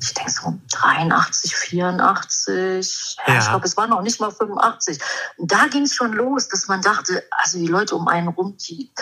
ich 0.01 0.15
denke 0.15 0.31
so 0.31 0.59
83, 0.73 1.57
84. 1.57 3.17
Ja. 3.27 3.39
Ich 3.39 3.49
glaube, 3.49 3.67
es 3.67 3.77
war 3.77 3.87
noch 3.87 4.03
nicht 4.03 4.21
mal 4.21 4.31
85. 4.31 4.99
Und 5.37 5.53
da 5.53 5.67
ging 5.67 5.83
es 5.83 5.95
schon 5.95 6.13
los, 6.13 6.49
dass 6.49 6.69
man 6.69 6.81
dachte, 6.83 7.25
also 7.31 7.59
die 7.59 7.67
Leute 7.67 7.95
um 7.97 8.09
einen 8.09 8.29
rum, 8.29 8.57
die, 8.59 8.93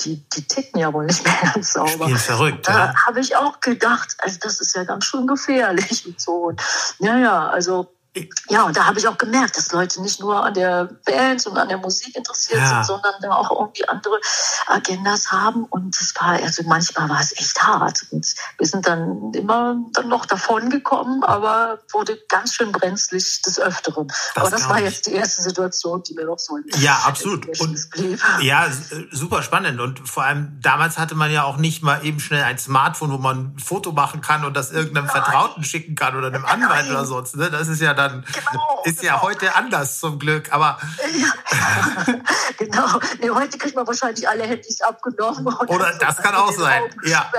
die, 0.00 0.28
die 0.30 0.46
ticken 0.46 0.80
ja 0.80 0.92
wohl 0.92 1.06
nicht 1.06 1.24
mehr 1.24 1.36
ganz 1.54 1.72
sauber. 1.72 2.04
Spiel 2.04 2.18
verrückt, 2.18 2.68
da 2.68 2.86
ja. 2.86 3.06
habe 3.06 3.20
ich 3.20 3.36
auch 3.36 3.60
gedacht, 3.60 4.16
also 4.18 4.38
das 4.40 4.60
ist 4.60 4.74
ja 4.74 4.84
ganz 4.84 5.04
schön 5.04 5.26
gefährlich 5.26 6.06
und 6.06 6.20
so. 6.20 6.52
Ja, 6.98 7.16
ja, 7.16 7.48
also 7.48 7.95
ja, 8.48 8.62
und 8.62 8.76
da 8.76 8.86
habe 8.86 8.98
ich 8.98 9.06
auch 9.08 9.18
gemerkt, 9.18 9.56
dass 9.56 9.72
Leute 9.72 10.00
nicht 10.00 10.20
nur 10.20 10.44
an 10.44 10.54
der 10.54 10.88
Band 11.04 11.46
und 11.46 11.56
an 11.58 11.68
der 11.68 11.78
Musik 11.78 12.16
interessiert 12.16 12.60
ja. 12.60 12.68
sind, 12.68 12.86
sondern 12.86 13.14
da 13.20 13.32
auch 13.32 13.50
irgendwie 13.50 13.88
andere 13.88 14.18
Agendas 14.66 15.30
haben. 15.32 15.64
Und 15.64 15.98
das 15.98 16.14
war, 16.16 16.42
also 16.42 16.62
manchmal 16.66 17.08
war 17.08 17.20
es 17.20 17.32
echt 17.32 17.62
hart. 17.62 18.06
Und 18.10 18.34
wir 18.58 18.66
sind 18.66 18.86
dann 18.86 19.32
immer 19.34 19.76
dann 19.92 20.08
noch 20.08 20.26
davon 20.26 20.70
gekommen, 20.70 21.24
aber 21.24 21.78
wurde 21.92 22.18
ganz 22.28 22.54
schön 22.54 22.72
brenzlig 22.72 23.42
des 23.42 23.58
Öfteren. 23.58 24.06
Das 24.06 24.36
aber 24.36 24.50
das 24.50 24.68
war 24.68 24.80
jetzt 24.80 25.06
die 25.06 25.12
erste 25.12 25.42
Situation, 25.42 26.02
die 26.02 26.14
mir 26.14 26.24
noch 26.24 26.38
so 26.38 26.58
Ja, 26.78 27.02
absolut. 27.04 27.60
Und, 27.60 27.90
blieb. 27.90 28.22
Ja, 28.40 28.68
super 29.10 29.42
spannend. 29.42 29.80
Und 29.80 30.08
vor 30.08 30.24
allem 30.24 30.58
damals 30.62 30.98
hatte 30.98 31.14
man 31.14 31.30
ja 31.30 31.44
auch 31.44 31.56
nicht 31.56 31.82
mal 31.82 32.04
eben 32.04 32.20
schnell 32.20 32.42
ein 32.44 32.58
Smartphone, 32.58 33.12
wo 33.12 33.18
man 33.18 33.54
ein 33.56 33.58
Foto 33.58 33.92
machen 33.92 34.20
kann 34.20 34.44
und 34.44 34.56
das 34.56 34.70
irgendeinem 34.70 35.06
Nein. 35.06 35.22
Vertrauten 35.22 35.64
schicken 35.64 35.94
kann 35.94 36.16
oder 36.16 36.28
einem 36.28 36.44
Anwalt 36.44 36.86
Nein. 36.86 36.90
oder 36.90 37.04
sonst. 37.04 37.36
Ne? 37.36 37.50
Das 37.50 37.68
ist 37.68 37.80
ja 37.80 37.94
dann 37.94 38.05
dann. 38.08 38.24
Genau, 38.32 38.82
ist 38.84 39.00
genau. 39.00 39.12
ja 39.12 39.22
heute 39.22 39.54
anders 39.54 40.00
zum 40.00 40.18
Glück, 40.18 40.52
aber. 40.52 40.78
Ja, 41.14 42.14
genau. 42.58 43.00
Nee, 43.20 43.30
heute 43.30 43.58
kriegt 43.58 43.76
man 43.76 43.86
wahrscheinlich 43.86 44.28
alle 44.28 44.44
Handys 44.44 44.80
abgenommen. 44.80 45.46
Oder 45.46 45.92
so 45.92 45.98
das 45.98 46.16
kann 46.18 46.34
auch 46.34 46.52
sein. 46.52 46.82
Ja. 47.04 47.30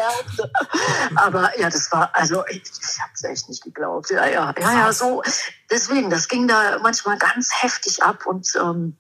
Aber 1.16 1.58
ja, 1.60 1.70
das 1.70 1.92
war, 1.92 2.10
also 2.14 2.44
ich, 2.48 2.64
ich 2.64 3.02
habe 3.02 3.12
es 3.14 3.24
echt 3.24 3.50
nicht 3.50 3.64
geglaubt. 3.64 4.10
Ja, 4.10 4.26
ja, 4.26 4.54
ja, 4.60 4.74
ja, 4.74 4.94
so. 4.94 5.24
Deswegen, 5.70 6.10
das 6.10 6.28
ging 6.28 6.48
da 6.48 6.80
manchmal 6.82 7.18
ganz 7.18 7.52
heftig 7.62 8.04
ab 8.04 8.26
und 8.26 8.48
ähm, 8.56 8.98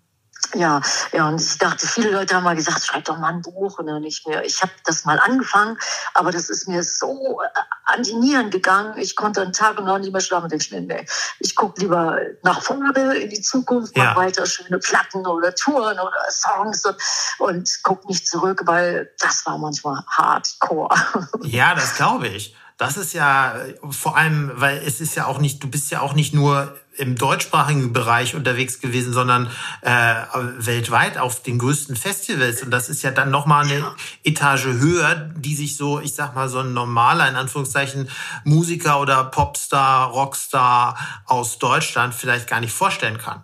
ja, 0.56 0.82
ja, 1.13 1.27
und 1.27 1.42
ich 1.42 1.58
dachte, 1.58 1.88
viele 1.88 2.12
Leute 2.12 2.36
haben 2.36 2.44
mal 2.44 2.56
gesagt, 2.56 2.84
schreib 2.86 3.06
doch 3.06 3.18
mal 3.18 3.34
ein 3.34 3.42
Buch 3.42 3.80
und 3.80 3.88
dann 3.88 4.01
nicht 4.01 4.27
mehr. 4.27 4.44
Ich 4.46 4.62
habe 4.62 4.72
das 4.86 5.06
mal 5.06 5.20
angefangen, 5.20 5.77
aber 6.13 6.32
das 6.32 6.50
ist 6.50 6.68
mir 6.68 6.84
so 6.84 7.42
äh, 7.42 7.60
an 7.86 8.04
die 8.04 8.13
Nieren 8.13 8.50
gegangen. 8.50 8.98
Ich 8.98 9.16
konnte 9.16 9.42
einen 9.42 9.54
Tag 9.54 9.77
und 9.77 9.86
noch 9.86 10.00
nicht 10.00 10.12
mehr 10.12 10.22
schlafen. 10.22 10.50
Ich 10.54 10.72
mir, 10.72 10.82
nee, 10.82 11.06
ich 11.39 11.56
gucke 11.56 11.82
lieber 11.82 12.18
nach 12.44 12.62
vorne 12.62 13.16
in 13.16 13.30
die 13.30 13.42
Zukunft, 13.42 13.98
ja. 13.98 14.16
weiter 14.16 14.46
schöne 14.46 14.80
Platten 14.80 15.25
oder 15.25 15.54
Touren 15.56 16.00
oder 16.00 16.32
Songs 16.32 16.86
und, 16.86 16.98
und 17.39 17.80
guck 17.84 18.08
nicht 18.08 18.27
zurück, 18.27 18.63
weil 18.66 19.12
das 19.20 19.46
war 19.46 19.58
manchmal 19.58 20.04
hardcore. 20.08 20.96
Ja, 21.44 21.75
das 21.75 21.96
glaube 21.96 22.27
ich. 22.27 22.56
Das 22.77 22.96
ist 22.96 23.13
ja 23.13 23.56
äh, 23.58 23.75
vor 23.89 24.18
allem, 24.18 24.51
weil 24.56 24.77
es 24.77 25.01
ist 25.01 25.16
ja 25.16 25.25
auch 25.25 25.39
nicht, 25.39 25.63
du 25.63 25.70
bist 25.70 25.89
ja 25.92 26.01
auch 26.01 26.13
nicht 26.13 26.34
nur 26.34 26.77
im 26.98 27.16
deutschsprachigen 27.16 27.94
Bereich 27.94 28.36
unterwegs 28.36 28.80
gewesen, 28.80 29.13
sondern 29.13 29.50
äh, 29.82 30.16
weltweit 30.58 31.18
auf 31.18 31.42
den 31.42 31.60
größten 31.60 31.96
Festivals. 31.96 32.62
Und 32.63 32.72
das 32.72 32.89
ist 32.89 33.04
ja 33.04 33.12
dann 33.12 33.32
nochmal 33.32 33.66
eine 33.66 33.80
ja. 33.80 33.96
Etage 34.24 34.66
höher, 34.66 35.16
die 35.36 35.56
sich 35.56 35.77
so, 35.77 36.00
ich 36.00 36.13
sag 36.13 36.36
mal, 36.36 36.50
so 36.50 36.60
ein 36.60 36.74
normaler, 36.74 37.30
in 37.30 37.36
Anführungszeichen, 37.36 38.10
Musiker 38.44 39.00
oder 39.00 39.24
Popstar, 39.25 40.10
Rockstar 40.10 40.98
aus 41.25 41.60
Deutschland 41.60 42.13
vielleicht 42.13 42.48
gar 42.48 42.60
nicht 42.60 42.74
vorstellen 42.74 43.18
kann. 43.18 43.44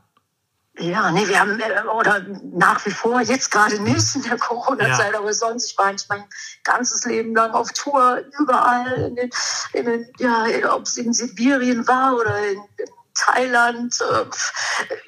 Ja, 0.80 1.12
nee, 1.12 1.28
wir 1.28 1.40
haben, 1.40 1.60
äh, 1.60 1.84
oder 1.84 2.26
nach 2.52 2.84
wie 2.88 2.92
vor, 2.92 3.22
jetzt 3.22 3.52
gerade 3.52 3.80
nicht 3.80 4.16
in 4.16 4.24
der 4.24 4.38
Corona-Zeit, 4.38 5.14
ja. 5.14 5.20
aber 5.20 5.32
sonst, 5.32 5.70
ich 5.70 5.78
war 5.78 5.86
eigentlich 5.86 6.10
mein 6.10 6.24
ganzes 6.64 7.06
Leben 7.06 7.36
lang 7.36 7.52
auf 7.52 7.72
Tour, 7.74 8.24
überall, 8.40 8.92
in 8.94 9.16
den, 9.16 9.30
in 9.74 9.86
den 9.86 10.08
ja, 10.18 10.48
ob 10.74 10.84
es 10.84 10.98
in 10.98 11.14
Sibirien 11.14 11.88
war 11.88 12.16
oder 12.16 12.36
in, 12.50 12.58
in 12.78 12.86
Thailand, 13.16 14.00
äh, 14.02 14.26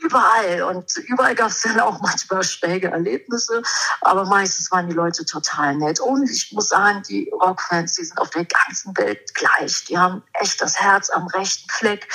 überall. 0.02 0.64
Und 0.64 0.96
überall 0.98 1.36
gab 1.36 1.50
es 1.50 1.62
dann 1.62 1.80
auch 1.80 2.00
manchmal 2.02 2.44
schräge 2.44 2.90
Erlebnisse, 2.90 3.62
aber 4.02 4.26
meistens 4.26 4.72
waren 4.72 4.88
die 4.88 4.96
Leute 4.96 5.26
total 5.26 5.76
nett. 5.76 6.00
Und 6.00 6.30
ich 6.30 6.52
muss 6.52 6.70
sagen, 6.70 7.02
die 7.08 7.30
Rockfans, 7.32 7.94
die 7.94 8.06
sind 8.06 8.18
auf 8.20 8.30
der 8.30 8.46
ganzen 8.46 8.96
Welt 8.98 9.34
gleich. 9.34 9.86
Die 9.86 9.98
haben 9.98 10.24
echt 10.34 10.62
das 10.62 10.80
Herz 10.80 11.10
am 11.10 11.28
rechten 11.28 11.70
Fleck. 11.70 12.08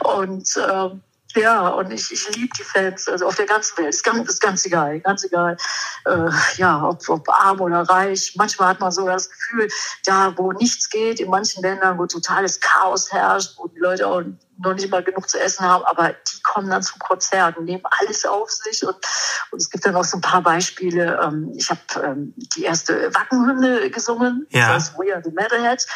Und 0.00 0.56
äh, 0.56 0.90
ja, 1.36 1.68
und 1.68 1.92
ich, 1.92 2.10
ich 2.10 2.34
liebe 2.34 2.52
die 2.58 2.64
Fans, 2.64 3.08
also 3.08 3.26
auf 3.26 3.36
der 3.36 3.46
ganzen 3.46 3.76
Welt. 3.78 3.90
Ist 3.90 4.04
ganz, 4.04 4.28
ist 4.28 4.40
ganz 4.40 4.64
egal, 4.64 5.00
ganz 5.00 5.22
egal, 5.24 5.56
äh, 6.06 6.30
ja, 6.56 6.82
ob, 6.82 7.06
ob 7.08 7.28
arm 7.28 7.60
oder 7.60 7.82
reich. 7.82 8.34
Manchmal 8.36 8.70
hat 8.70 8.80
man 8.80 8.90
so 8.90 9.06
das 9.06 9.28
Gefühl, 9.28 9.68
da 10.04 10.32
wo 10.36 10.52
nichts 10.52 10.88
geht, 10.88 11.20
in 11.20 11.28
manchen 11.28 11.62
Ländern, 11.62 11.98
wo 11.98 12.06
totales 12.06 12.60
Chaos 12.60 13.12
herrscht, 13.12 13.54
wo 13.58 13.68
die 13.68 13.78
Leute 13.78 14.06
auch 14.06 14.22
noch 14.58 14.74
nicht 14.74 14.90
mal 14.90 15.02
genug 15.02 15.28
zu 15.28 15.38
essen 15.38 15.64
haben, 15.64 15.84
aber 15.84 16.10
die 16.12 16.42
kommen 16.42 16.70
dann 16.70 16.82
zum 16.82 16.98
Konzert 16.98 17.56
und 17.56 17.64
nehmen 17.64 17.82
alles 18.00 18.24
auf 18.24 18.50
sich. 18.50 18.84
Und, 18.86 18.96
und 19.50 19.60
es 19.60 19.70
gibt 19.70 19.84
dann 19.84 19.96
auch 19.96 20.04
so 20.04 20.18
ein 20.18 20.22
paar 20.22 20.42
Beispiele. 20.42 21.20
Ähm, 21.22 21.52
ich 21.56 21.70
habe 21.70 21.80
ähm, 22.02 22.34
die 22.36 22.64
erste 22.64 23.14
Wackenhymne 23.14 23.90
gesungen, 23.90 24.46
ja. 24.50 24.74
das 24.74 24.96
We 24.98 25.12
Are 25.14 25.22
the 25.22 25.30
Metalheads, 25.30 25.86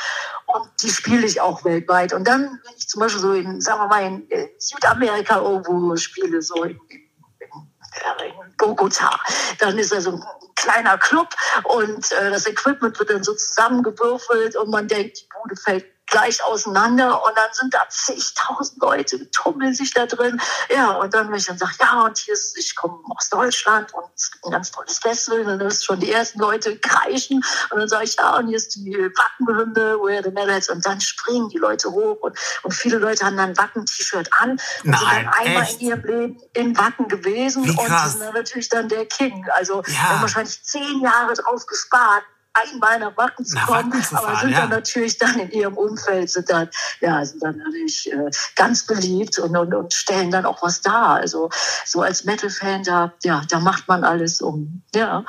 und 0.46 0.68
die 0.82 0.90
spiele 0.90 1.26
ich 1.26 1.40
auch 1.40 1.64
weltweit. 1.64 2.12
Und 2.12 2.26
dann, 2.26 2.60
wenn 2.64 2.74
ich 2.76 2.88
zum 2.88 3.00
Beispiel 3.00 3.20
so 3.20 3.32
in, 3.32 3.60
sagen 3.60 3.80
wir 3.80 3.88
mal, 3.88 4.02
in 4.02 4.30
äh, 4.30 4.48
Südamerika 4.58 5.38
irgendwo 5.38 5.96
spiele, 5.96 6.42
so 6.42 6.62
in, 6.64 6.78
in, 6.88 7.00
in 7.40 8.56
Bogota, 8.58 9.18
dann 9.58 9.78
ist 9.78 9.92
da 9.92 10.00
so 10.00 10.12
ein 10.12 10.24
kleiner 10.56 10.98
Club 10.98 11.28
und 11.64 12.12
äh, 12.12 12.30
das 12.30 12.46
Equipment 12.46 12.98
wird 12.98 13.10
dann 13.10 13.24
so 13.24 13.34
zusammengewürfelt 13.34 14.56
und 14.56 14.70
man 14.70 14.88
denkt, 14.88 15.18
die 15.18 15.28
Bude 15.40 15.56
fällt 15.56 15.86
gleich 16.10 16.44
auseinander 16.44 17.24
und 17.24 17.36
dann 17.36 17.48
sind 17.52 17.72
da 17.72 17.82
zigtausend 17.88 18.82
Leute, 18.82 19.30
tummeln 19.30 19.74
sich 19.74 19.94
da 19.94 20.06
drin. 20.06 20.40
Ja, 20.68 20.92
und 20.92 21.14
dann, 21.14 21.28
wenn 21.28 21.36
ich 21.36 21.46
dann 21.46 21.58
sage, 21.58 21.72
ja, 21.80 22.02
und 22.02 22.18
hier 22.18 22.34
ist, 22.34 22.58
ich 22.58 22.74
komme 22.76 22.98
aus 23.16 23.30
Deutschland 23.30 23.94
und 23.94 24.04
es 24.14 24.30
gibt 24.30 24.44
ein 24.44 24.50
ganz 24.50 24.70
tolles 24.70 24.98
Festival, 24.98 25.40
und 25.40 25.46
dann 25.46 25.60
ist 25.60 25.84
schon 25.84 26.00
die 26.00 26.10
ersten 26.10 26.40
Leute 26.40 26.76
kreischen 26.78 27.42
und 27.70 27.78
dann 27.78 27.88
sage 27.88 28.04
ich, 28.04 28.16
ja, 28.16 28.36
und 28.36 28.48
hier 28.48 28.56
ist 28.56 28.74
die 28.76 28.92
Wackenhymne, 28.92 29.98
Where 30.00 30.22
the 30.22 30.30
Metalheads 30.30 30.68
und 30.68 30.84
dann 30.84 31.00
springen 31.00 31.48
die 31.48 31.58
Leute 31.58 31.90
hoch 31.90 32.18
und, 32.20 32.38
und 32.62 32.72
viele 32.72 32.98
Leute 32.98 33.24
haben 33.24 33.36
dann 33.36 33.56
Wacken-T-Shirt 33.56 34.30
an 34.38 34.50
und 34.50 34.60
Nein, 34.84 34.98
sind 34.98 35.08
dann 35.08 35.28
einmal 35.28 35.62
echt? 35.62 35.80
in 35.80 35.86
ihrem 35.88 36.04
Leben 36.04 36.42
in 36.52 36.76
Wacken 36.76 37.08
gewesen 37.08 37.62
und 37.62 37.76
sind 37.76 38.20
dann 38.20 38.34
natürlich 38.34 38.68
dann 38.68 38.88
der 38.88 39.06
King. 39.06 39.46
Also 39.54 39.82
ja. 39.86 39.94
haben 39.94 40.22
wahrscheinlich 40.22 40.62
zehn 40.64 41.00
Jahre 41.00 41.34
drauf 41.34 41.66
gespart, 41.66 42.24
einmal 42.52 42.98
nach 42.98 43.16
Wacken 43.16 43.44
zu 43.44 43.56
kommen, 43.56 43.92
Wacken 43.92 44.02
zu 44.02 44.14
fahren, 44.14 44.26
aber 44.26 44.40
sind 44.40 44.50
ja. 44.50 44.60
dann 44.60 44.70
natürlich 44.70 45.18
dann 45.18 45.38
in 45.38 45.50
ihrem 45.50 45.76
Umfeld, 45.76 46.30
sind 46.30 46.50
dann, 46.50 46.68
ja, 47.00 47.24
sind 47.24 47.42
dann 47.42 47.58
natürlich 47.58 48.12
äh, 48.12 48.30
ganz 48.56 48.86
beliebt 48.86 49.38
und, 49.38 49.56
und, 49.56 49.74
und 49.74 49.94
stellen 49.94 50.30
dann 50.30 50.46
auch 50.46 50.62
was 50.62 50.80
dar. 50.80 51.16
Also 51.16 51.50
so 51.84 52.02
als 52.02 52.24
Metal-Fan, 52.24 52.82
da, 52.82 53.12
ja, 53.22 53.42
da 53.48 53.60
macht 53.60 53.88
man 53.88 54.04
alles, 54.04 54.40
um, 54.40 54.82
ja, 54.94 55.24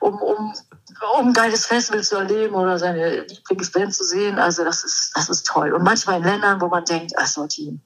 um, 0.00 0.20
um 0.20 0.54
um 1.18 1.28
ein 1.28 1.32
geiles 1.32 1.66
Festival 1.66 2.02
zu 2.02 2.16
erleben 2.16 2.54
oder 2.54 2.78
seine 2.78 3.20
Lieblingsband 3.20 3.94
zu 3.94 4.04
sehen. 4.04 4.38
Also 4.38 4.64
das 4.64 4.84
ist, 4.84 5.12
das 5.14 5.28
ist 5.28 5.46
toll. 5.46 5.72
Und 5.72 5.84
manchmal 5.84 6.18
in 6.18 6.24
Ländern, 6.24 6.60
wo 6.60 6.68
man 6.68 6.84
denkt, 6.84 7.12
ach 7.16 7.26
so, 7.26 7.46
die, 7.46 7.78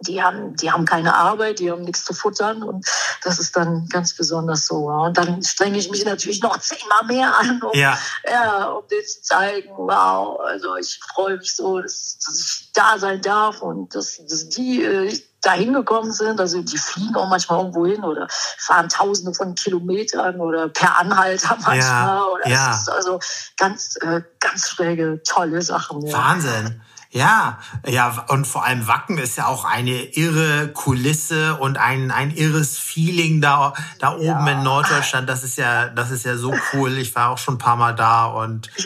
die 0.00 0.22
haben, 0.22 0.54
die 0.56 0.70
haben 0.70 0.84
keine 0.84 1.14
Arbeit, 1.14 1.58
die 1.58 1.70
haben 1.70 1.82
nichts 1.82 2.04
zu 2.04 2.12
futtern 2.12 2.62
und 2.62 2.86
das 3.22 3.38
ist 3.38 3.56
dann 3.56 3.88
ganz 3.88 4.14
besonders 4.14 4.66
so. 4.66 4.88
Und 4.88 5.16
dann 5.16 5.42
strenge 5.42 5.78
ich 5.78 5.90
mich 5.90 6.04
natürlich 6.04 6.42
noch 6.42 6.58
zehnmal 6.58 7.04
mehr 7.06 7.36
an, 7.38 7.62
um, 7.62 7.70
ja. 7.72 7.98
ja 8.30 8.66
um 8.66 8.86
denen 8.88 9.06
zu 9.06 9.22
zeigen, 9.22 9.70
wow, 9.76 10.38
also 10.40 10.76
ich 10.76 11.00
freue 11.14 11.38
mich 11.38 11.54
so, 11.56 11.80
dass, 11.80 12.18
dass 12.24 12.40
ich 12.40 12.72
da 12.74 12.98
sein 12.98 13.22
darf 13.22 13.62
und 13.62 13.94
dass, 13.94 14.20
dass 14.28 14.48
die 14.48 14.82
äh, 14.82 15.18
da 15.46 15.52
hingekommen 15.52 16.12
sind. 16.12 16.40
Also 16.40 16.60
die 16.60 16.78
fliegen 16.78 17.16
auch 17.16 17.28
manchmal 17.28 17.60
irgendwo 17.60 17.86
hin 17.86 18.04
oder 18.04 18.26
fahren 18.30 18.88
tausende 18.88 19.32
von 19.32 19.54
Kilometern 19.54 20.40
oder 20.40 20.68
per 20.68 20.98
Anhalter 20.98 21.56
manchmal. 21.62 21.78
Ja, 21.78 22.24
oder 22.24 22.48
ja. 22.48 22.74
ist 22.74 22.90
also 22.90 23.20
ganz, 23.56 23.96
äh, 24.02 24.22
ganz 24.40 24.68
schräge, 24.68 25.22
tolle 25.22 25.62
Sachen. 25.62 26.02
Ja. 26.02 26.12
Wahnsinn. 26.18 26.82
Ja, 27.10 27.58
ja, 27.86 28.26
und 28.28 28.46
vor 28.46 28.64
allem 28.64 28.86
Wacken 28.86 29.18
ist 29.18 29.36
ja 29.36 29.46
auch 29.46 29.64
eine 29.64 30.04
irre 30.04 30.68
Kulisse 30.68 31.56
und 31.56 31.78
ein, 31.78 32.10
ein 32.10 32.30
irres 32.30 32.76
Feeling 32.78 33.40
da, 33.40 33.74
da 33.98 34.14
oben 34.14 34.24
ja. 34.24 34.52
in 34.52 34.62
Norddeutschland. 34.62 35.28
Das 35.28 35.44
ist 35.44 35.56
ja, 35.56 35.88
das 35.88 36.10
ist 36.10 36.24
ja 36.24 36.36
so 36.36 36.54
cool. 36.72 36.98
Ich 36.98 37.14
war 37.14 37.30
auch 37.30 37.38
schon 37.38 37.54
ein 37.54 37.58
paar 37.58 37.76
Mal 37.76 37.94
da 37.94 38.26
und. 38.26 38.70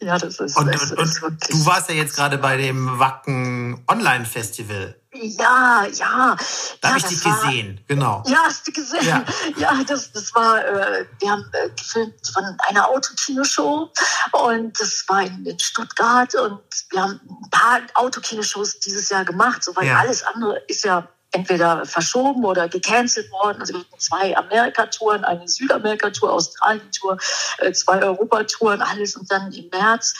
Ja, 0.00 0.16
das 0.16 0.40
ist. 0.40 0.56
Und, 0.56 0.68
und, 0.92 1.22
und 1.22 1.50
du 1.50 1.66
warst 1.66 1.90
ja 1.90 1.94
jetzt 1.94 2.16
gerade 2.16 2.38
bei 2.38 2.56
dem 2.56 2.98
Wacken 2.98 3.84
Online 3.86 4.24
Festival. 4.24 4.96
Ja, 5.22 5.86
ja. 5.86 6.36
Da 6.80 6.88
ja, 6.88 6.88
habe 6.88 6.98
ich 6.98 7.04
dich 7.04 7.24
war, 7.24 7.42
gesehen, 7.42 7.80
genau. 7.86 8.22
Ja, 8.26 8.38
hast 8.44 8.66
du 8.66 8.72
gesehen? 8.72 9.06
Ja, 9.06 9.24
ja 9.56 9.84
das, 9.86 10.12
das 10.12 10.34
war, 10.34 10.64
äh, 10.64 11.06
wir 11.18 11.30
haben 11.30 11.44
äh, 11.52 11.70
gefilmt 11.70 12.14
von 12.32 12.44
einer 12.68 12.88
Autokinoshow 12.88 13.90
und 14.32 14.80
das 14.80 15.04
war 15.08 15.22
in, 15.22 15.44
in, 15.46 15.58
Stuttgart 15.58 16.34
und 16.34 16.60
wir 16.90 17.02
haben 17.02 17.20
ein 17.28 17.50
paar 17.50 17.80
Autokinoshows 17.94 18.80
dieses 18.80 19.08
Jahr 19.08 19.24
gemacht, 19.24 19.64
so, 19.64 19.74
weil 19.76 19.86
ja. 19.86 19.98
alles 19.98 20.22
andere 20.22 20.58
ist 20.68 20.84
ja 20.84 21.08
entweder 21.36 21.84
verschoben 21.84 22.44
oder 22.44 22.68
gecancelt 22.68 23.30
worden. 23.30 23.60
Also 23.60 23.74
wir 23.74 23.80
hatten 23.80 23.98
zwei 23.98 24.36
Amerika-Touren, 24.36 25.24
eine 25.24 25.46
Südamerika-Tour, 25.46 26.32
Australien-Tour, 26.32 27.18
äh, 27.58 27.72
zwei 27.72 28.02
Europa-Touren, 28.02 28.80
alles. 28.80 29.16
Und 29.16 29.30
dann 29.30 29.52
im 29.52 29.68
März, 29.68 30.14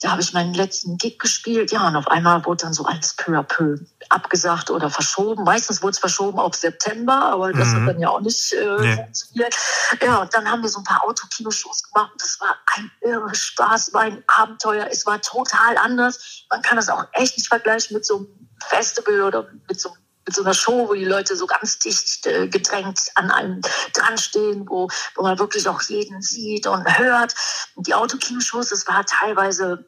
da 0.00 0.10
habe 0.10 0.22
ich 0.22 0.32
meinen 0.32 0.54
letzten 0.54 0.98
Gig 0.98 1.18
gespielt. 1.18 1.70
Ja, 1.70 1.86
und 1.86 1.96
auf 1.96 2.08
einmal 2.08 2.44
wurde 2.44 2.64
dann 2.64 2.72
so 2.72 2.84
alles 2.84 3.14
peu 3.14 3.32
à 3.38 3.42
peu 3.42 3.78
abgesagt 4.08 4.70
oder 4.70 4.90
verschoben. 4.90 5.44
Meistens 5.44 5.82
wurde 5.82 5.92
es 5.92 5.98
verschoben 5.98 6.38
auf 6.38 6.54
September, 6.54 7.14
aber 7.14 7.52
das 7.52 7.68
mhm. 7.68 7.80
hat 7.80 7.94
dann 7.94 8.00
ja 8.00 8.08
auch 8.08 8.20
nicht 8.20 8.52
äh, 8.52 8.76
nee. 8.80 8.96
funktioniert. 8.96 9.54
Ja, 10.02 10.18
und 10.18 10.34
dann 10.34 10.50
haben 10.50 10.62
wir 10.62 10.68
so 10.68 10.80
ein 10.80 10.84
paar 10.84 11.04
Autokinoshows 11.04 11.84
gemacht 11.84 12.12
und 12.12 12.22
das 12.22 12.40
war 12.40 12.56
ein 12.76 12.90
irre 13.00 13.34
Spaß, 13.34 13.92
war 13.94 14.02
ein 14.02 14.22
Abenteuer. 14.26 14.88
Es 14.90 15.06
war 15.06 15.20
total 15.20 15.76
anders. 15.78 16.44
Man 16.50 16.62
kann 16.62 16.76
das 16.76 16.88
auch 16.88 17.04
echt 17.12 17.36
nicht 17.36 17.48
vergleichen 17.48 17.94
mit 17.94 18.04
so 18.04 18.16
einem 18.16 18.48
Festival 18.68 19.22
oder 19.22 19.48
mit 19.68 19.80
so 19.80 19.90
einem 19.90 20.05
mit 20.26 20.34
so 20.34 20.42
einer 20.42 20.54
Show, 20.54 20.88
wo 20.88 20.94
die 20.94 21.04
Leute 21.04 21.36
so 21.36 21.46
ganz 21.46 21.78
dicht 21.78 22.26
äh, 22.26 22.48
gedrängt 22.48 23.00
an 23.14 23.30
einem 23.30 23.60
dran 23.94 24.18
stehen, 24.18 24.68
wo, 24.68 24.88
wo 25.14 25.22
man 25.22 25.38
wirklich 25.38 25.68
auch 25.68 25.80
jeden 25.82 26.20
sieht 26.20 26.66
und 26.66 26.98
hört. 26.98 27.34
Und 27.74 27.86
die 27.86 27.94
Autokinoshows, 27.94 28.70
das 28.70 28.86
war 28.86 29.04
teilweise 29.06 29.86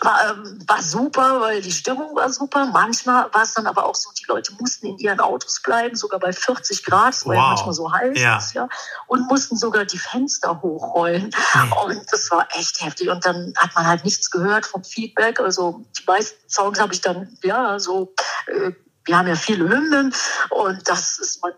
war, 0.00 0.30
ähm, 0.30 0.58
war 0.66 0.82
super, 0.82 1.40
weil 1.40 1.60
die 1.60 1.72
Stimmung 1.72 2.14
war 2.16 2.30
super. 2.30 2.66
Manchmal 2.66 3.32
war 3.32 3.42
es 3.42 3.54
dann 3.54 3.66
aber 3.66 3.86
auch 3.86 3.94
so, 3.94 4.10
die 4.18 4.24
Leute 4.26 4.52
mussten 4.58 4.86
in 4.86 4.98
ihren 4.98 5.20
Autos 5.20 5.60
bleiben, 5.62 5.94
sogar 5.96 6.20
bei 6.20 6.32
40 6.32 6.84
Grad, 6.84 7.14
es 7.14 7.26
war 7.26 7.34
wow. 7.34 7.42
ja 7.42 7.48
manchmal 7.48 7.74
so 7.74 7.92
heiß, 7.92 8.18
ja. 8.18 8.38
ja. 8.54 8.68
und 9.06 9.28
mussten 9.28 9.56
sogar 9.56 9.84
die 9.84 9.98
Fenster 9.98 10.62
hochrollen. 10.62 11.30
Mhm. 11.54 11.72
Und 11.84 12.12
das 12.12 12.30
war 12.30 12.48
echt 12.54 12.80
heftig. 12.80 13.08
Und 13.08 13.24
dann 13.24 13.54
hat 13.56 13.74
man 13.74 13.86
halt 13.86 14.04
nichts 14.04 14.30
gehört 14.30 14.66
vom 14.66 14.84
Feedback. 14.84 15.40
Also 15.40 15.84
die 15.98 16.04
meisten 16.06 16.38
Songs 16.48 16.80
habe 16.80 16.92
ich 16.92 17.00
dann, 17.00 17.36
ja, 17.42 17.78
so 17.78 18.14
äh, 18.46 18.72
wir 19.04 19.18
haben 19.18 19.28
ja 19.28 19.36
viele 19.36 19.68
Hymnen 19.68 20.14
und 20.50 20.88
das 20.88 21.18
ist 21.18 21.42
man 21.42 21.52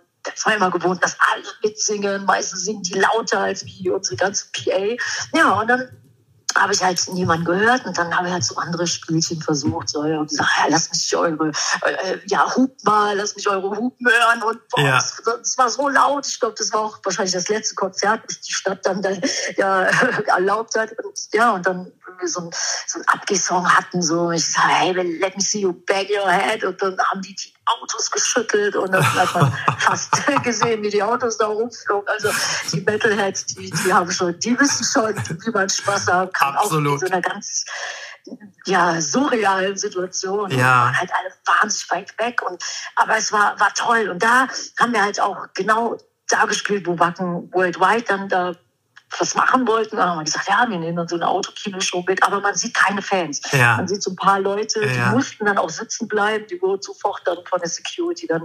immer 0.56 0.70
gewohnt, 0.70 1.02
dass 1.02 1.16
alle 1.32 1.44
mitsingen. 1.62 2.24
Meistens 2.24 2.64
singen 2.64 2.82
die 2.82 2.94
lauter 2.94 3.40
als 3.40 3.64
wie 3.64 3.90
unsere 3.90 4.16
ganze 4.16 4.46
PA. 4.52 4.96
Ja, 5.36 5.60
und 5.60 5.68
dann 5.68 5.88
habe 6.56 6.72
ich 6.72 6.82
halt 6.82 7.00
niemand 7.12 7.44
gehört 7.44 7.84
und 7.86 7.96
dann 7.96 8.16
habe 8.16 8.28
ich 8.28 8.32
halt 8.32 8.44
so 8.44 8.56
andere 8.56 8.86
Spielchen 8.86 9.40
versucht. 9.40 9.88
So, 9.88 10.04
ja, 10.04 10.20
und 10.20 10.28
gesagt, 10.28 10.50
ja, 10.58 10.64
lass 10.68 10.90
mich 10.90 11.16
eure, 11.16 11.50
äh, 11.82 12.18
ja, 12.26 12.54
Hup 12.56 12.72
mal, 12.84 13.16
lass 13.16 13.36
mich 13.36 13.48
eure 13.48 13.70
Hupen 13.70 14.06
hören. 14.06 14.42
Und 14.42 14.68
boah, 14.68 14.80
ja. 14.80 14.92
das, 14.92 15.22
das, 15.24 15.58
war 15.58 15.68
so 15.68 15.88
laut. 15.88 16.26
Ich 16.26 16.40
glaube, 16.40 16.54
das 16.58 16.72
war 16.72 16.80
auch 16.80 16.98
wahrscheinlich 17.04 17.34
das 17.34 17.48
letzte 17.48 17.74
Konzert, 17.74 18.22
das 18.26 18.40
die 18.40 18.52
Stadt 18.52 18.84
dann 18.84 19.02
da, 19.02 19.10
ja, 19.56 19.82
erlaubt 20.26 20.76
hat. 20.76 20.92
Und 21.02 21.18
ja, 21.32 21.52
und 21.52 21.66
dann 21.66 21.92
wir 22.18 22.28
so 22.28 22.40
ein, 22.40 22.50
so 22.86 22.98
ein 22.98 23.04
Abgesong 23.08 23.68
hatten, 23.68 24.02
so 24.02 24.30
ich 24.30 24.50
sage, 24.50 24.68
hey, 24.68 24.92
let 24.92 25.36
me 25.36 25.42
see 25.42 25.60
you 25.60 25.72
bang 25.72 26.06
your 26.08 26.30
head. 26.30 26.64
Und 26.64 26.80
dann 26.80 26.98
haben 26.98 27.22
die 27.22 27.34
die 27.34 27.55
Autos 27.66 28.10
geschüttelt 28.10 28.76
und 28.76 28.92
dann 28.92 29.14
hat 29.14 29.34
man 29.34 29.52
fast 29.78 30.10
gesehen, 30.42 30.82
wie 30.82 30.90
die 30.90 31.02
Autos 31.02 31.36
da 31.36 31.46
rumflogen. 31.46 32.08
Also 32.08 32.30
die 32.72 32.80
Metalheads, 32.80 33.46
die, 33.46 33.70
die 33.70 33.92
haben 33.92 34.10
schon, 34.10 34.38
die 34.38 34.58
wissen 34.58 34.84
schon, 34.84 35.14
wie 35.44 35.50
man 35.50 35.68
Spaß 35.68 36.06
haben 36.06 36.32
kann. 36.32 36.54
Absolut. 36.56 36.98
Auch 36.98 37.02
in 37.02 37.08
so 37.08 37.12
einer 37.12 37.22
ganz 37.22 37.64
ja, 38.66 39.00
surrealen 39.00 39.76
Situation. 39.76 40.50
Ja. 40.50 40.56
Wir 40.56 40.64
waren 40.64 40.98
halt 40.98 41.10
alle 41.12 41.34
wahnsinnig 41.44 41.90
weit 41.90 42.18
weg. 42.18 42.42
Und, 42.42 42.62
aber 42.96 43.16
es 43.16 43.32
war, 43.32 43.58
war 43.60 43.72
toll. 43.74 44.08
Und 44.08 44.22
da 44.22 44.48
haben 44.78 44.92
wir 44.92 45.02
halt 45.02 45.20
auch 45.20 45.46
genau 45.54 45.96
da 46.28 46.44
gespielt, 46.44 46.86
wo 46.86 46.98
Wacken 46.98 47.52
Worldwide 47.52 48.02
dann 48.02 48.28
da 48.28 48.54
was 49.18 49.34
machen 49.34 49.66
wollten. 49.66 49.96
Dann 49.96 50.10
haben 50.10 50.18
wir 50.18 50.24
gesagt, 50.24 50.48
ja, 50.48 50.66
wir 50.68 50.78
nehmen 50.78 50.96
dann 50.96 51.08
so 51.08 51.16
eine 51.16 51.28
Autokinoshow 51.28 52.04
mit, 52.06 52.22
aber 52.22 52.40
man 52.40 52.54
sieht 52.54 52.74
keine 52.74 53.02
Fans. 53.02 53.40
Ja. 53.52 53.76
Man 53.76 53.88
sieht 53.88 54.02
so 54.02 54.10
ein 54.10 54.16
paar 54.16 54.40
Leute, 54.40 54.80
die 54.80 54.96
ja. 54.96 55.10
mussten 55.10 55.46
dann 55.46 55.58
auch 55.58 55.70
sitzen 55.70 56.08
bleiben, 56.08 56.46
die 56.50 56.60
wurden 56.60 56.82
sofort 56.82 57.22
dann 57.24 57.38
von 57.44 57.60
der 57.60 57.68
Security 57.68 58.26
dann 58.26 58.42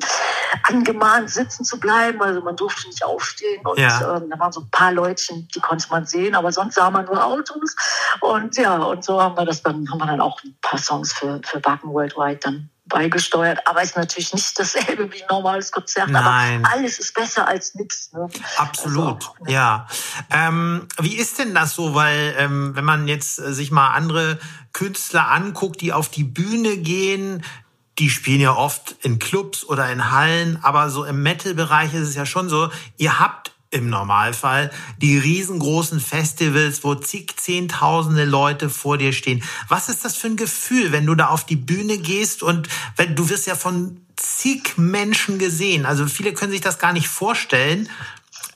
angemahnt, 0.64 1.30
sitzen 1.30 1.66
zu 1.66 1.80
bleiben. 1.80 2.22
Also 2.22 2.42
man 2.42 2.56
durfte 2.56 2.88
nicht 2.88 3.04
aufstehen. 3.04 3.66
Und 3.66 3.80
ja. 3.80 4.18
ähm, 4.18 4.30
da 4.30 4.40
waren 4.40 4.52
so 4.52 4.62
ein 4.62 4.70
paar 4.70 4.92
Leutchen, 4.92 5.48
die 5.54 5.60
konnte 5.60 5.88
man 5.90 6.06
sehen, 6.06 6.36
aber 6.36 6.52
sonst 6.52 6.76
sah 6.76 6.90
man 6.90 7.06
nur 7.06 7.24
Autos. 7.24 7.76
Und 8.20 8.56
ja, 8.58 8.78
und 8.78 9.04
so 9.04 9.22
haben 9.22 9.36
wir 9.36 9.46
das 9.46 9.64
dann, 9.64 9.90
haben 9.90 10.00
wir 10.00 10.08
dann 10.08 10.22
auch 10.22 10.44
ein 10.44 10.56
paar 10.62 10.80
Songs 10.80 11.14
für, 11.14 11.42
für 11.44 11.60
Backen 11.60 11.92
Worldwide 11.92 12.40
dann 12.42 12.70
beigesteuert, 12.92 13.66
aber 13.68 13.82
ist 13.82 13.98
natürlich 13.98 14.34
nicht 14.34 14.58
dasselbe 14.60 15.12
wie 15.12 15.22
ein 15.22 15.28
normales 15.30 15.72
Konzert. 15.72 16.10
Nein. 16.10 16.64
Aber 16.64 16.76
alles 16.76 17.00
ist 17.00 17.14
besser 17.14 17.48
als 17.48 17.76
nichts. 17.76 18.12
Ne? 18.14 18.30
Absolut, 18.58 19.24
also, 19.24 19.44
ne? 19.46 19.52
ja. 19.52 19.88
Ähm, 20.30 20.88
wie 21.00 21.16
ist 21.16 21.40
denn 21.40 21.54
das 21.54 21.76
so? 21.76 21.96
Weil 21.96 22.36
ähm, 22.38 22.76
wenn 22.76 22.86
man 22.86 23.08
jetzt 23.08 23.40
äh, 23.40 23.54
sich 23.54 23.72
mal 23.72 23.90
andere 23.90 24.40
Künstler 24.74 25.30
anguckt, 25.30 25.82
die 25.82 25.94
auf 25.94 26.10
die 26.10 26.24
Bühne 26.24 26.78
gehen, 26.78 27.44
die 28.00 28.10
spielen 28.10 28.42
ja 28.42 28.56
oft 28.56 28.96
in 29.02 29.20
Clubs 29.20 29.64
oder 29.66 29.92
in 29.92 30.12
Hallen, 30.12 30.60
aber 30.64 30.90
so 30.90 31.04
im 31.04 31.22
Metal-Bereich 31.24 31.94
ist 31.94 32.08
es 32.08 32.16
ja 32.16 32.26
schon 32.26 32.50
so, 32.50 32.70
ihr 32.98 33.20
habt 33.20 33.52
im 33.72 33.90
Normalfall 33.90 34.70
die 34.98 35.18
riesengroßen 35.18 36.00
Festivals, 36.00 36.84
wo 36.84 36.94
zig 36.96 37.36
Zehntausende 37.38 38.26
Leute 38.26 38.70
vor 38.70 38.98
dir 38.98 39.14
stehen. 39.14 39.44
Was 39.70 39.90
ist 39.90 40.06
das 40.06 40.16
für 40.16 40.28
ein 40.28 40.36
Gefühl, 40.36 40.92
wenn 40.92 41.06
du 41.06 41.16
da 41.16 41.30
auf 41.30 41.46
die 41.46 41.56
Bühne 41.56 41.98
gehst 41.98 42.44
und 42.44 42.68
wenn 42.98 43.16
du 43.16 43.30
wirst 43.30 43.48
ja 43.48 43.56
von 43.56 44.06
zig 44.18 44.78
Menschen 44.78 45.40
gesehen. 45.40 45.86
Also 45.86 46.06
viele 46.06 46.34
können 46.34 46.52
sich 46.52 46.62
das 46.62 46.80
gar 46.80 46.94
nicht 46.94 47.08
vorstellen, 47.08 47.90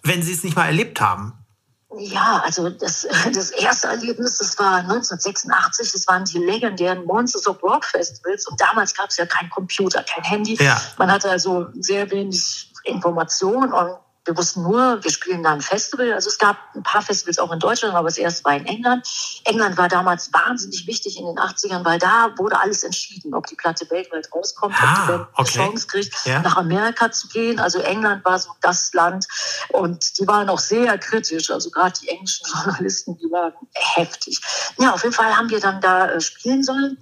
wenn 0.04 0.22
sie 0.22 0.34
es 0.34 0.44
nicht 0.44 0.56
mal 0.56 0.68
erlebt 0.68 1.02
haben. 1.02 1.34
Ja, 1.98 2.42
also 2.44 2.70
das, 2.70 3.08
das 3.34 3.52
erste 3.52 3.88
Erlebnis, 3.88 4.38
das 4.38 4.60
war 4.60 4.78
1986, 4.80 5.92
das 5.94 6.08
waren 6.08 6.26
die 6.26 6.40
legendären 6.40 7.06
Monsters 7.06 7.48
of 7.48 7.62
Rock 7.64 7.86
Festivals 7.86 8.48
und 8.48 8.60
damals 8.60 8.94
gab 8.94 9.10
es 9.10 9.18
ja 9.18 9.26
kein 9.26 9.50
Computer, 9.50 10.04
kein 10.04 10.24
Handy. 10.24 10.56
Ja. 10.62 10.80
Man 10.98 11.12
hatte 11.12 11.30
also 11.30 11.68
sehr 11.80 12.10
wenig 12.12 12.72
Information 12.84 13.74
und 13.74 13.98
wir 14.26 14.36
wussten 14.38 14.64
nur, 14.64 15.04
wir 15.04 15.12
spielen 15.12 15.44
da 15.44 15.54
ein 15.54 15.62
Festival. 15.62 16.12
Also 16.14 16.30
es 16.30 16.40
gab 16.40 16.58
ein 16.76 16.84
paar 16.84 17.02
Festivals 17.02 17.38
auch 17.38 17.52
in 17.52 17.60
Deutschland, 17.60 17.94
aber 17.94 18.08
das 18.08 18.18
erste 18.18 18.44
war 18.44 18.56
in 18.56 18.66
England. 18.66 19.08
England 19.46 19.78
war 19.78 19.88
damals 19.88 20.34
wahnsinnig 20.34 20.88
wichtig 20.88 21.20
in 21.20 21.26
den 21.26 21.38
80ern, 21.38 21.86
weil 21.86 22.00
da 22.00 22.34
wurde 22.38 22.60
alles 22.60 22.84
entschieden, 22.84 23.36
ob 23.36 23.46
die 23.46 23.56
Platte 23.56 23.90
weltweit 23.90 24.28
rauskommt, 24.34 24.76
ah, 24.80 24.84
ob 24.84 24.96
die 24.96 25.12
Band 25.12 25.28
okay. 25.34 25.38
eine 25.38 25.48
Chance 25.48 25.88
kriegt, 25.88 26.26
ja. 26.26 26.42
nach 26.42 26.58
Amerika 26.58 27.12
zu 27.12 27.28
gehen. 27.28 27.60
Also 27.60 27.80
England 27.80 28.26
war 28.26 28.40
so 28.40 28.50
das 28.62 28.94
Land 28.94 29.28
und 29.70 30.20
die 30.20 30.28
waren 30.28 30.50
auch 30.50 30.60
sehr 30.60 30.98
kritisch. 30.98 31.52
Also 31.52 31.70
gerade 31.70 31.94
die 32.02 32.10
englischen 32.10 32.48
Journalisten, 32.54 33.18
die 33.18 33.32
waren 33.32 33.54
heftig. 33.74 34.42
Ja, 34.80 34.94
auf 34.94 35.04
jeden 35.04 35.16
Fall 35.16 35.36
haben 35.38 35.50
wir 35.50 35.60
dann 35.60 35.82
da 35.82 36.10
äh, 36.10 36.22
spielen 36.22 36.64
sollen. 36.64 36.98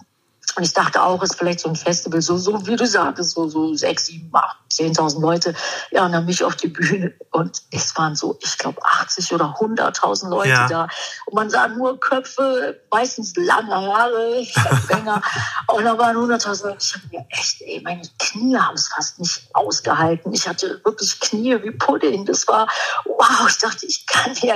Und 0.56 0.64
ich 0.64 0.74
dachte 0.74 1.02
auch, 1.02 1.22
es 1.24 1.32
ist 1.32 1.38
vielleicht 1.38 1.62
so 1.62 1.70
ein 1.70 1.76
Festival, 1.76 2.22
so, 2.22 2.38
so 2.38 2.68
wie 2.68 2.76
du 2.76 2.86
sagst, 2.86 3.32
so, 3.32 3.50
so 3.50 3.74
sechs, 3.74 4.06
sieben, 4.06 4.30
acht, 4.34 4.58
zehntausend 4.70 5.24
Leute. 5.24 5.56
Ja, 5.90 6.06
und 6.06 6.12
dann 6.12 6.26
mich 6.26 6.44
auf 6.44 6.56
die 6.56 6.68
Bühne. 6.68 7.14
Und 7.32 7.64
es 7.72 7.96
waren 7.98 8.16
so, 8.16 8.38
ich 8.40 8.58
glaube, 8.60 8.80
80 8.84 9.34
oder 9.34 9.56
100.000 9.60 10.30
Leute 10.30 10.50
ja. 10.50 10.68
da. 10.68 10.88
Und 11.26 11.34
man 11.34 11.50
sah 11.50 11.68
nur 11.68 12.00
Köpfe, 12.00 12.80
meistens 12.92 13.34
lange 13.36 13.74
Haare, 13.74 14.46
länger. 14.90 15.22
und 15.68 15.84
da 15.86 15.98
waren 15.98 16.18
100.000 16.18 16.68
Leute. 16.68 16.77
Ich 16.79 16.94
habe 16.94 17.08
mir 17.12 17.25
echt, 17.29 17.62
ey, 17.62 17.82
meine 17.84 18.03
Knie 18.20 18.56
haben 18.58 18.75
es 18.75 18.90
fast 18.90 19.20
nicht 19.20 19.50
ausgehalten. 19.53 20.34
Ich 20.34 20.48
hatte 20.48 20.82
wirklich 20.84 21.20
Knie 21.20 21.64
wie 21.64 21.72
Pudding. 21.72 22.25
Das 22.25 22.48
war, 22.48 22.68
wow, 23.06 23.48
ich 23.50 23.58
dachte, 23.58 23.88
ich 23.88 24.06
kann 24.06 24.34
ja 24.42 24.56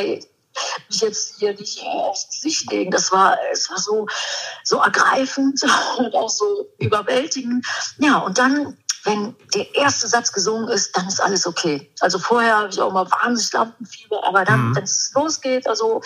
mich 0.90 1.02
jetzt 1.02 1.36
hier 1.40 1.54
nicht 1.54 1.82
aufs 1.84 2.30
Gesicht 2.30 2.72
legen. 2.72 2.92
Das 2.92 3.12
war, 3.12 3.38
es 3.52 3.70
war 3.70 3.78
so, 3.78 4.08
so 4.64 4.78
ergreifend 4.78 5.62
und 5.98 6.16
auch 6.16 6.30
so 6.30 6.70
überwältigend. 6.80 7.66
Ja, 8.00 8.18
und 8.18 8.38
dann 8.38 8.78
wenn 9.08 9.36
der 9.54 9.74
erste 9.74 10.08
Satz 10.08 10.34
gesungen 10.34 10.68
ist, 10.68 10.96
dann 10.98 11.08
ist 11.08 11.22
alles 11.22 11.48
okay. 11.48 11.90
Also 12.02 12.20
vorher 12.20 12.58
habe 12.58 12.70
ich 12.70 12.80
auch 12.82 12.92
mal 12.92 13.10
wahnsinnig 13.10 13.54
Lampenfieber, 13.54 14.22
aber 14.24 14.44
dann, 14.44 14.70
mhm. 14.70 14.76
wenn 14.76 14.84
es 14.84 15.12
losgeht, 15.16 15.66
also 15.68 16.02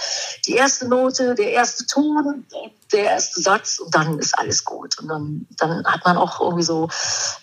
die 0.45 0.53
erste 0.53 0.87
Note, 0.87 1.33
der 1.33 1.51
erste 1.51 1.85
Ton, 1.87 2.45
der 2.91 3.05
erste 3.05 3.41
Satz 3.41 3.79
und 3.79 3.93
dann 3.95 4.19
ist 4.19 4.37
alles 4.37 4.63
gut. 4.63 4.99
Und 4.99 5.07
dann, 5.07 5.47
dann 5.57 5.83
hat 5.85 6.05
man 6.05 6.17
auch 6.17 6.39
irgendwie 6.39 6.63
so, 6.63 6.89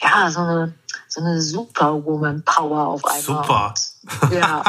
ja, 0.01 0.31
so 0.31 0.41
eine, 0.41 0.75
so 1.19 1.25
eine 1.25 1.41
Superwoman-Power 1.41 2.87
auf 2.87 3.05
einmal. 3.05 3.23
Super. 3.23 3.75
Ja. 4.33 4.63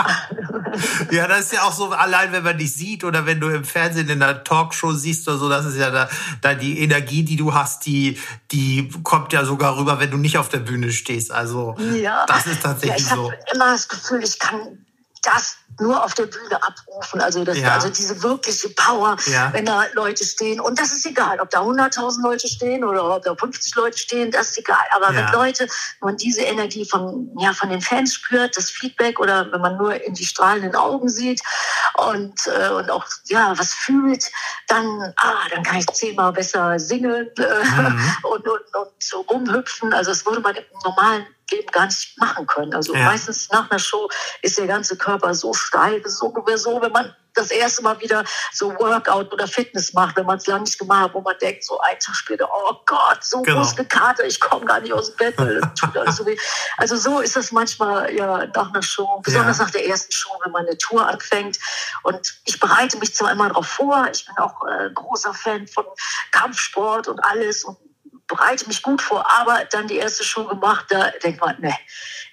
ja, 1.11 1.27
das 1.27 1.41
ist 1.41 1.53
ja 1.53 1.63
auch 1.63 1.71
so, 1.71 1.89
allein 1.89 2.31
wenn 2.31 2.43
man 2.43 2.57
dich 2.57 2.73
sieht 2.73 3.03
oder 3.03 3.25
wenn 3.25 3.39
du 3.39 3.49
im 3.49 3.63
Fernsehen 3.63 4.09
in 4.09 4.21
einer 4.21 4.43
Talkshow 4.43 4.91
siehst 4.93 5.27
oder 5.27 5.37
so, 5.37 5.49
das 5.49 5.65
ist 5.65 5.77
ja 5.77 5.91
da, 5.91 6.09
da 6.41 6.55
die 6.55 6.79
Energie, 6.79 7.23
die 7.23 7.35
du 7.35 7.53
hast, 7.53 7.85
die, 7.85 8.17
die 8.51 8.89
kommt 9.03 9.31
ja 9.33 9.45
sogar 9.45 9.77
rüber, 9.77 9.99
wenn 9.99 10.11
du 10.11 10.17
nicht 10.17 10.37
auf 10.37 10.49
der 10.49 10.59
Bühne 10.59 10.91
stehst. 10.91 11.31
Also, 11.31 11.75
ja. 11.95 12.25
das 12.27 12.47
ist 12.47 12.63
tatsächlich 12.63 13.07
ja, 13.07 13.13
ich 13.13 13.15
so. 13.15 13.31
Ich 13.31 13.37
habe 13.37 13.55
immer 13.55 13.71
das 13.71 13.87
Gefühl, 13.87 14.23
ich 14.23 14.39
kann 14.39 14.85
das 15.21 15.57
nur 15.79 16.03
auf 16.03 16.13
der 16.13 16.25
Bühne 16.25 16.61
abrufen. 16.61 17.21
Also, 17.21 17.43
das, 17.43 17.57
ja. 17.57 17.73
also 17.73 17.89
diese 17.89 18.21
wirkliche 18.21 18.69
Power, 18.69 19.17
ja. 19.27 19.51
wenn 19.53 19.65
da 19.65 19.85
Leute 19.93 20.25
stehen. 20.25 20.59
Und 20.59 20.79
das 20.79 20.91
ist 20.91 21.05
egal, 21.05 21.39
ob 21.39 21.49
da 21.49 21.61
100.000 21.61 22.21
Leute 22.21 22.47
stehen 22.47 22.83
oder 22.83 23.15
ob 23.15 23.23
da 23.23 23.35
50 23.35 23.75
Leute 23.75 23.97
stehen, 23.97 24.31
das 24.31 24.51
ist 24.51 24.59
egal. 24.59 24.77
Aber 24.95 25.13
ja. 25.13 25.17
wenn 25.17 25.33
Leute, 25.33 25.67
wenn 25.99 26.07
man 26.07 26.17
diese 26.17 26.41
Energie 26.41 26.85
von, 26.85 27.31
ja, 27.39 27.53
von 27.53 27.69
den 27.69 27.81
Fans 27.81 28.13
spürt, 28.13 28.57
das 28.57 28.69
Feedback 28.69 29.19
oder 29.19 29.51
wenn 29.51 29.61
man 29.61 29.77
nur 29.77 29.93
in 30.03 30.13
die 30.13 30.25
strahlenden 30.25 30.75
Augen 30.75 31.09
sieht 31.09 31.41
und, 31.95 32.35
äh, 32.47 32.69
und 32.69 32.89
auch 32.91 33.05
ja, 33.27 33.57
was 33.57 33.73
fühlt, 33.73 34.29
dann, 34.67 35.13
ah, 35.15 35.47
dann 35.51 35.63
kann 35.63 35.77
ich 35.77 35.87
zehnmal 35.87 36.33
besser 36.33 36.79
singen 36.79 37.29
äh, 37.37 37.63
mhm. 37.63 38.17
und, 38.23 38.47
und, 38.47 38.75
und 38.75 38.91
so 38.99 39.21
rumhüpfen. 39.21 39.93
Also 39.93 40.11
das 40.11 40.25
würde 40.25 40.41
man 40.41 40.55
im 40.55 40.63
normalen 40.83 41.25
Leben 41.51 41.67
gar 41.71 41.85
nicht 41.85 42.17
machen 42.17 42.47
können. 42.47 42.73
Also 42.73 42.93
ja. 42.93 43.05
meistens 43.05 43.49
nach 43.49 43.69
einer 43.69 43.79
Show 43.79 44.09
ist 44.41 44.57
der 44.57 44.67
ganze 44.67 44.97
Körper 44.97 45.33
so 45.33 45.53
steif, 45.53 46.03
so, 46.05 46.33
so, 46.55 46.81
wenn 46.81 46.91
man 46.91 47.15
das 47.33 47.51
erste 47.51 47.83
Mal 47.83 47.99
wieder 48.01 48.23
so 48.51 48.71
Workout 48.79 49.31
oder 49.31 49.47
Fitness 49.47 49.93
macht, 49.93 50.17
wenn 50.17 50.25
man 50.25 50.37
es 50.37 50.47
lange 50.47 50.63
nicht 50.63 50.79
gemacht 50.79 51.05
hat, 51.05 51.13
wo 51.13 51.21
man 51.21 51.37
denkt, 51.39 51.63
so 51.63 51.79
ein 51.79 51.97
Tag 51.99 52.15
später, 52.15 52.49
oh 52.51 52.75
Gott, 52.85 53.23
so 53.23 53.41
genau. 53.41 53.59
Muskelkater, 53.59 54.25
ich 54.25 54.39
komme 54.39 54.65
gar 54.65 54.79
nicht 54.79 54.93
aus 54.93 55.07
dem 55.07 55.17
Bett, 55.17 55.37
weil 55.37 55.59
das 55.59 55.73
tut 55.75 55.95
alles 55.95 56.17
so 56.17 56.25
weh. 56.25 56.37
Also 56.77 56.97
so 56.97 57.19
ist 57.19 57.35
das 57.35 57.51
manchmal 57.51 58.13
ja 58.13 58.45
nach 58.47 58.69
einer 58.69 58.81
Show, 58.81 59.21
besonders 59.23 59.57
ja. 59.57 59.65
nach 59.65 59.71
der 59.71 59.87
ersten 59.87 60.11
Show, 60.11 60.31
wenn 60.43 60.51
man 60.51 60.65
eine 60.65 60.77
Tour 60.77 61.07
anfängt. 61.07 61.59
Und 62.03 62.39
ich 62.45 62.59
bereite 62.59 62.97
mich 62.97 63.15
zwar 63.15 63.31
immer 63.31 63.47
darauf 63.47 63.67
vor, 63.67 64.07
ich 64.11 64.25
bin 64.25 64.37
auch 64.37 64.65
äh, 64.67 64.89
großer 64.93 65.33
Fan 65.33 65.67
von 65.67 65.85
Kampfsport 66.31 67.07
und 67.07 67.19
alles 67.23 67.63
und 67.63 67.77
bereite 68.29 68.67
mich 68.67 68.81
gut 68.81 69.01
vor, 69.01 69.25
aber 69.41 69.59
dann 69.71 69.87
die 69.87 69.97
erste 69.97 70.23
Show 70.23 70.45
gemacht, 70.45 70.85
da 70.89 71.11
denkt 71.21 71.41
man, 71.41 71.59
ne, 71.59 71.75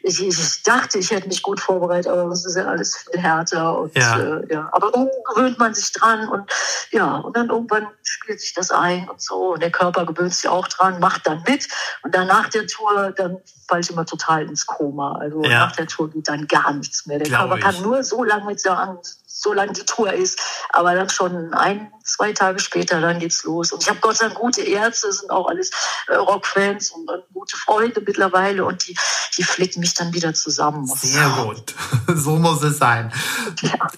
ich, 0.03 0.25
ich, 0.25 0.63
dachte, 0.63 0.99
ich 0.99 1.11
hätte 1.11 1.27
mich 1.27 1.43
gut 1.43 1.59
vorbereitet, 1.59 2.07
aber 2.07 2.29
das 2.29 2.45
ist 2.45 2.57
ja 2.57 2.67
alles 2.67 2.97
viel 2.97 3.21
härter. 3.21 3.79
Und, 3.79 3.97
ja. 3.97 4.19
Äh, 4.19 4.53
ja. 4.53 4.69
Aber 4.73 4.93
dann 4.93 5.09
gewöhnt 5.35 5.59
man 5.59 5.75
sich 5.75 5.91
dran 5.93 6.29
und 6.29 6.49
ja, 6.93 7.17
und 7.17 7.37
dann 7.37 7.49
irgendwann 7.49 7.89
spielt 8.05 8.41
sich 8.41 8.55
das 8.55 8.71
ein 8.71 9.09
und 9.09 9.21
so. 9.21 9.55
Und 9.55 9.63
der 9.63 9.73
Körper 9.73 10.07
gewöhnt 10.07 10.33
sich 10.33 10.49
auch 10.49 10.69
dran, 10.69 11.01
macht 11.01 11.27
dann 11.27 11.43
mit. 11.49 11.67
Und 12.03 12.15
dann 12.15 12.29
nach 12.29 12.49
der 12.49 12.67
Tour, 12.69 13.13
dann 13.17 13.39
falle 13.67 13.81
ich 13.81 13.91
immer 13.91 14.07
total 14.07 14.45
ins 14.45 14.67
Koma. 14.67 15.17
Also 15.19 15.43
ja. 15.43 15.67
nach 15.67 15.73
der 15.73 15.89
Tour 15.89 16.09
geht 16.11 16.29
dann 16.29 16.47
gar 16.47 16.73
nichts 16.73 17.07
mehr. 17.07 17.19
Der 17.19 17.29
Glaube 17.29 17.59
Körper 17.59 17.73
kann 17.73 17.83
nur 17.83 18.05
so 18.05 18.23
lange 18.23 18.45
mit 18.45 18.61
sagen, 18.61 18.99
solange 19.39 19.73
die 19.73 19.85
Tour 19.85 20.13
ist. 20.13 20.41
Aber 20.71 20.95
dann 20.95 21.11
schon 21.11 21.53
ein, 21.55 21.93
zwei 22.05 22.33
Tage 22.33 22.59
später, 22.59 23.01
dann 23.01 23.19
geht's 23.19 23.45
los. 23.45 23.73
Und 23.73 23.83
ich 23.83 23.89
habe 23.89 24.01
Gott 24.01 24.17
sei 24.17 24.27
Dank 24.27 24.39
gute 24.39 24.63
Ärzte, 24.63 25.13
sind 25.13 25.31
auch 25.31 25.49
alles 25.49 25.71
äh, 26.09 26.15
Rockfans 26.15 26.91
und, 26.91 27.09
und, 27.09 27.25
gute 27.33 27.57
Freunde 27.57 28.01
mittlerweile 28.05 28.65
und 28.65 28.87
die, 28.87 28.97
die 29.37 29.43
flicken 29.43 29.81
mich 29.81 29.95
dann 29.95 30.13
wieder 30.15 30.35
zusammen. 30.35 30.87
Sehr 30.87 31.29
gut. 31.31 31.75
So 32.09 32.37
muss 32.37 32.63
es 32.63 32.79
sein. 32.79 33.13
Ja. 33.61 33.89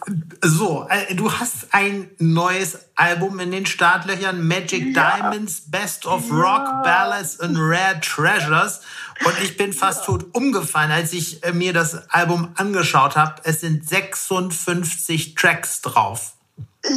So, 0.43 0.87
äh, 0.89 1.15
du 1.15 1.33
hast 1.33 1.69
ein 1.73 2.11
neues 2.19 2.79
Album 2.97 3.39
in 3.39 3.51
den 3.51 3.67
Startlöchern, 3.67 4.47
Magic 4.47 4.97
ja. 4.97 5.19
Diamonds, 5.19 5.71
Best 5.71 6.07
of 6.07 6.29
ja. 6.29 6.35
Rock, 6.35 6.83
Ballads 6.83 7.39
and 7.39 7.57
Rare 7.59 8.01
Treasures. 8.01 8.81
Und 9.25 9.35
ich 9.43 9.57
bin 9.57 9.73
fast 9.73 10.05
tot 10.05 10.27
umgefallen, 10.33 10.91
als 10.91 11.13
ich 11.13 11.43
äh, 11.45 11.53
mir 11.53 11.73
das 11.73 12.09
Album 12.11 12.53
angeschaut 12.57 13.17
habe. 13.17 13.43
Es 13.45 13.61
sind 13.61 13.89
56 13.89 15.35
Tracks 15.35 15.81
drauf. 15.81 16.35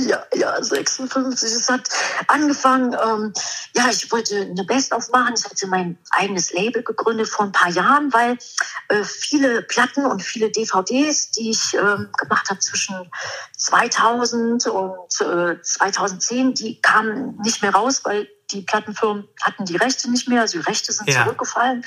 Ja, 0.07 0.23
ja, 0.34 0.62
56. 0.62 1.51
Es 1.51 1.67
hat 1.67 1.89
angefangen, 2.27 2.93
ähm, 2.93 3.34
ja, 3.75 3.89
ich 3.89 4.12
wollte 4.12 4.36
eine 4.36 4.63
Best-of 4.63 5.10
machen. 5.12 5.34
Ich 5.38 5.43
hatte 5.43 5.65
mein 5.67 5.97
eigenes 6.12 6.53
Label 6.53 6.84
gegründet 6.84 7.27
vor 7.27 7.45
ein 7.45 7.51
paar 7.51 7.71
Jahren, 7.71 8.13
weil 8.13 8.38
äh, 8.89 9.03
viele 9.03 9.63
Platten 9.63 10.05
und 10.05 10.21
viele 10.21 10.51
DVDs, 10.51 11.31
die 11.31 11.49
ich 11.49 11.73
ähm, 11.73 12.10
gemacht 12.17 12.49
habe 12.49 12.60
zwischen 12.60 12.95
2000 13.57 14.67
und 14.67 15.21
äh, 15.21 15.62
2010, 15.62 16.53
die 16.53 16.79
kamen 16.79 17.39
nicht 17.43 17.63
mehr 17.63 17.73
raus, 17.73 18.01
weil 18.03 18.27
die 18.51 18.61
Plattenfirmen 18.61 19.27
hatten 19.41 19.65
die 19.65 19.77
Rechte 19.77 20.09
nicht 20.09 20.27
mehr, 20.27 20.41
also 20.41 20.59
die 20.59 20.65
Rechte 20.65 20.91
sind 20.91 21.09
ja. 21.09 21.23
zurückgefallen. 21.23 21.85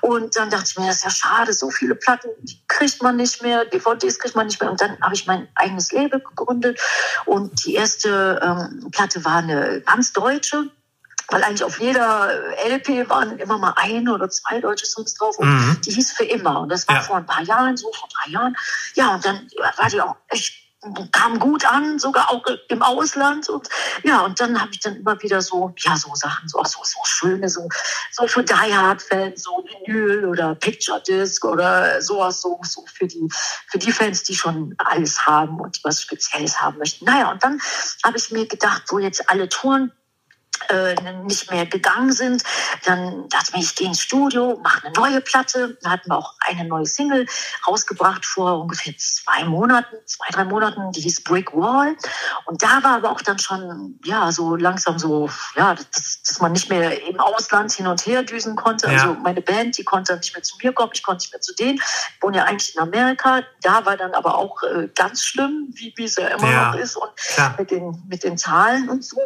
Und 0.00 0.36
dann 0.36 0.50
dachte 0.50 0.64
ich 0.68 0.78
mir, 0.78 0.86
das 0.86 0.96
ist 0.96 1.04
ja 1.04 1.10
schade, 1.10 1.52
so 1.52 1.70
viele 1.70 1.94
Platten 1.94 2.28
die 2.42 2.60
kriegt 2.68 3.02
man 3.02 3.16
nicht 3.16 3.42
mehr, 3.42 3.64
DVDs 3.64 4.18
kriegt 4.18 4.34
man 4.34 4.46
nicht 4.46 4.60
mehr. 4.60 4.70
Und 4.70 4.80
dann 4.80 4.98
habe 5.00 5.14
ich 5.14 5.26
mein 5.26 5.48
eigenes 5.54 5.92
Label 5.92 6.20
gegründet. 6.20 6.80
Und 7.24 7.64
die 7.64 7.74
erste 7.74 8.40
ähm, 8.42 8.90
Platte 8.90 9.24
war 9.24 9.36
eine 9.36 9.80
ganz 9.82 10.12
deutsche 10.12 10.70
weil 11.28 11.44
eigentlich 11.44 11.64
auf 11.64 11.80
jeder 11.80 12.30
LP 12.68 13.08
waren 13.08 13.38
immer 13.38 13.56
mal 13.56 13.72
ein 13.76 14.08
oder 14.08 14.28
zwei 14.28 14.60
deutsche 14.60 14.84
Songs 14.84 15.14
drauf 15.14 15.38
und 15.38 15.48
mhm. 15.48 15.80
die 15.80 15.90
hieß 15.90 16.12
für 16.12 16.24
immer. 16.24 16.60
Und 16.60 16.68
das 16.68 16.86
war 16.88 16.96
ja. 16.96 17.00
vor 17.00 17.16
ein 17.16 17.26
paar 17.26 17.42
Jahren, 17.42 17.76
so 17.76 17.90
vor 17.92 18.08
drei 18.08 18.32
Jahren. 18.32 18.56
Ja, 18.94 19.14
und 19.14 19.24
dann 19.24 19.48
war 19.78 19.88
die 19.88 20.00
auch 20.00 20.16
echt 20.28 20.61
kam 21.12 21.38
gut 21.38 21.64
an, 21.64 21.98
sogar 21.98 22.30
auch 22.30 22.44
im 22.68 22.82
Ausland 22.82 23.48
und 23.48 23.68
ja 24.02 24.20
und 24.20 24.40
dann 24.40 24.60
habe 24.60 24.72
ich 24.72 24.80
dann 24.80 24.96
immer 24.96 25.20
wieder 25.22 25.40
so 25.40 25.72
ja 25.78 25.96
so 25.96 26.14
Sachen 26.14 26.48
so 26.48 26.62
so 26.64 26.80
so 26.82 26.98
schöne 27.04 27.48
so 27.48 27.68
so 28.10 28.26
für 28.26 28.42
Die 28.42 28.54
Hard 28.54 29.00
Fans 29.00 29.42
so 29.42 29.64
Vinyl 29.64 30.24
oder 30.24 30.54
Picture 30.56 31.00
Disc 31.00 31.44
oder 31.44 32.02
sowas 32.02 32.40
so 32.40 32.58
so 32.62 32.84
für 32.92 33.06
die 33.06 33.28
für 33.68 33.78
die 33.78 33.92
Fans 33.92 34.24
die 34.24 34.34
schon 34.34 34.74
alles 34.78 35.24
haben 35.24 35.60
und 35.60 35.78
was 35.84 36.02
Spezielles 36.02 36.60
haben 36.60 36.78
möchten. 36.78 37.04
Naja 37.04 37.30
und 37.30 37.42
dann 37.44 37.60
habe 38.04 38.16
ich 38.18 38.30
mir 38.32 38.46
gedacht 38.46 38.82
wo 38.88 38.98
jetzt 38.98 39.30
alle 39.30 39.48
Touren 39.48 39.92
äh, 40.68 40.94
nicht 41.24 41.50
mehr 41.50 41.66
gegangen 41.66 42.12
sind. 42.12 42.42
Dann 42.84 43.28
dachte 43.28 43.52
ich 43.56 43.62
ich 43.62 43.76
gehe 43.76 43.86
ins 43.88 44.00
Studio, 44.00 44.58
mache 44.62 44.84
eine 44.84 44.92
neue 44.94 45.20
Platte. 45.20 45.78
Da 45.82 45.90
hatten 45.90 46.10
wir 46.10 46.18
auch 46.18 46.34
eine 46.40 46.64
neue 46.64 46.86
Single 46.86 47.26
rausgebracht 47.66 48.26
vor 48.26 48.60
ungefähr 48.60 48.94
zwei 48.98 49.44
Monaten, 49.44 49.96
zwei, 50.04 50.26
drei 50.30 50.44
Monaten, 50.44 50.92
die 50.92 51.00
hieß 51.00 51.24
Brick 51.24 51.54
Wall. 51.54 51.96
Und 52.44 52.62
da 52.62 52.82
war 52.82 52.96
aber 52.96 53.10
auch 53.10 53.22
dann 53.22 53.38
schon, 53.38 53.98
ja, 54.04 54.30
so 54.32 54.56
langsam 54.56 54.98
so, 54.98 55.30
ja, 55.56 55.74
dass, 55.74 56.22
dass 56.22 56.40
man 56.40 56.52
nicht 56.52 56.68
mehr 56.68 57.06
im 57.08 57.18
Ausland 57.20 57.72
hin 57.72 57.86
und 57.86 58.04
her 58.06 58.22
düsen 58.22 58.56
konnte. 58.56 58.86
Ja. 58.86 58.92
Also 58.92 59.14
meine 59.14 59.40
Band, 59.40 59.78
die 59.78 59.84
konnte 59.84 60.16
nicht 60.16 60.34
mehr 60.34 60.42
zu 60.42 60.56
mir 60.62 60.72
kommen, 60.72 60.92
ich 60.94 61.02
konnte 61.02 61.24
nicht 61.24 61.32
mehr 61.32 61.40
zu 61.40 61.54
denen. 61.54 61.76
Ich 61.76 62.22
wohne 62.22 62.38
ja 62.38 62.44
eigentlich 62.44 62.74
in 62.74 62.82
Amerika. 62.82 63.42
Da 63.62 63.84
war 63.86 63.96
dann 63.96 64.12
aber 64.14 64.36
auch 64.36 64.62
äh, 64.62 64.88
ganz 64.94 65.22
schlimm, 65.22 65.68
wie, 65.74 65.94
es 66.02 66.16
ja 66.16 66.28
immer 66.28 66.50
ja. 66.50 66.70
noch 66.70 66.78
ist 66.78 66.96
und 66.96 67.10
mit 67.58 67.70
den, 67.70 68.02
mit 68.08 68.24
den 68.24 68.36
Zahlen 68.36 68.88
und 68.88 69.04
so. 69.04 69.18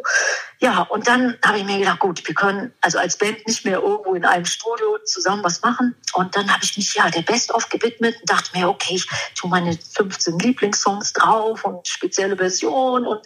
Ja, 0.59 0.83
und 0.83 1.09
dann 1.09 1.15
habe 1.44 1.59
ich 1.59 1.64
mir 1.64 1.79
gedacht, 1.79 2.00
gut, 2.00 2.26
wir 2.26 2.35
können 2.35 2.72
also 2.81 2.98
als 2.98 3.16
Band 3.16 3.46
nicht 3.46 3.64
mehr 3.64 3.81
irgendwo 3.81 4.14
in 4.14 4.24
einem 4.24 4.44
Studio 4.44 4.98
zusammen 5.05 5.42
was 5.44 5.62
machen. 5.62 5.94
Und 6.14 6.35
dann 6.37 6.50
habe 6.52 6.64
ich 6.64 6.76
mich 6.76 6.94
ja 6.94 7.09
der 7.11 7.22
Best-of 7.22 7.68
gewidmet 7.68 8.16
und 8.20 8.31
dachte 8.31 8.50
mir, 8.57 8.68
okay, 8.68 8.94
ich 8.94 9.07
tue 9.35 9.50
meine 9.50 9.76
15 9.96 10.38
Lieblingssongs 10.38 11.12
drauf 11.12 11.64
und 11.64 11.87
spezielle 11.87 12.37
Versionen 12.37 13.07
und 13.07 13.20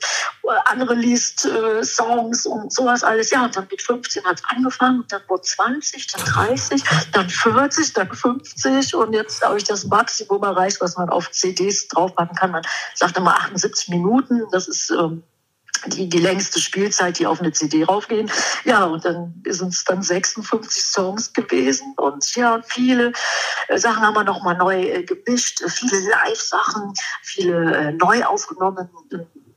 äh, 0.44 0.48
andere 0.66 0.94
Liest-Songs 0.94 2.46
und 2.46 2.72
sowas 2.72 3.04
alles. 3.04 3.30
Ja, 3.30 3.44
und 3.44 3.56
dann 3.56 3.66
mit 3.70 3.82
15 3.82 4.24
hat 4.24 4.38
es 4.38 4.44
angefangen, 4.48 5.04
dann 5.08 5.22
wurde 5.28 5.42
20, 5.42 6.06
dann 6.08 6.24
30, 6.24 6.82
dann 7.12 7.28
40, 7.28 7.92
dann 7.92 8.10
50 8.12 8.94
und 8.94 9.12
jetzt 9.12 9.42
habe 9.42 9.58
ich 9.58 9.64
das 9.64 9.84
Maximum 9.84 10.42
erreicht, 10.42 10.80
was 10.80 10.96
man 10.96 11.08
auf 11.10 11.30
CDs 11.30 11.88
draufpacken 11.88 12.36
kann. 12.36 12.50
Man 12.50 12.62
sagt 12.94 13.16
immer 13.16 13.36
78 13.36 13.88
Minuten, 13.88 14.42
das 14.52 14.68
ist 14.68 14.90
ähm, 14.90 15.22
die, 15.86 16.08
die 16.08 16.18
längste 16.18 16.60
Spielzeit, 16.60 17.18
die 17.18 17.26
auf 17.26 17.40
eine 17.40 17.52
CD 17.52 17.84
raufgehen. 17.84 18.30
Ja, 18.64 18.84
und 18.84 19.04
dann 19.04 19.42
sind 19.46 19.74
es 19.74 19.84
dann 19.84 20.02
56 20.02 20.82
Songs 20.84 21.32
gewesen 21.32 21.94
und 21.96 22.34
ja, 22.34 22.60
viele 22.66 23.12
äh, 23.68 23.78
Sachen 23.78 24.02
haben 24.02 24.14
wir 24.14 24.24
nochmal 24.24 24.56
neu 24.56 24.82
äh, 24.82 25.02
gemischt, 25.02 25.62
viele 25.68 26.00
Live-Sachen, 26.10 26.92
viele 27.22 27.74
äh, 27.74 27.92
neu 27.92 28.24
aufgenommene 28.24 28.90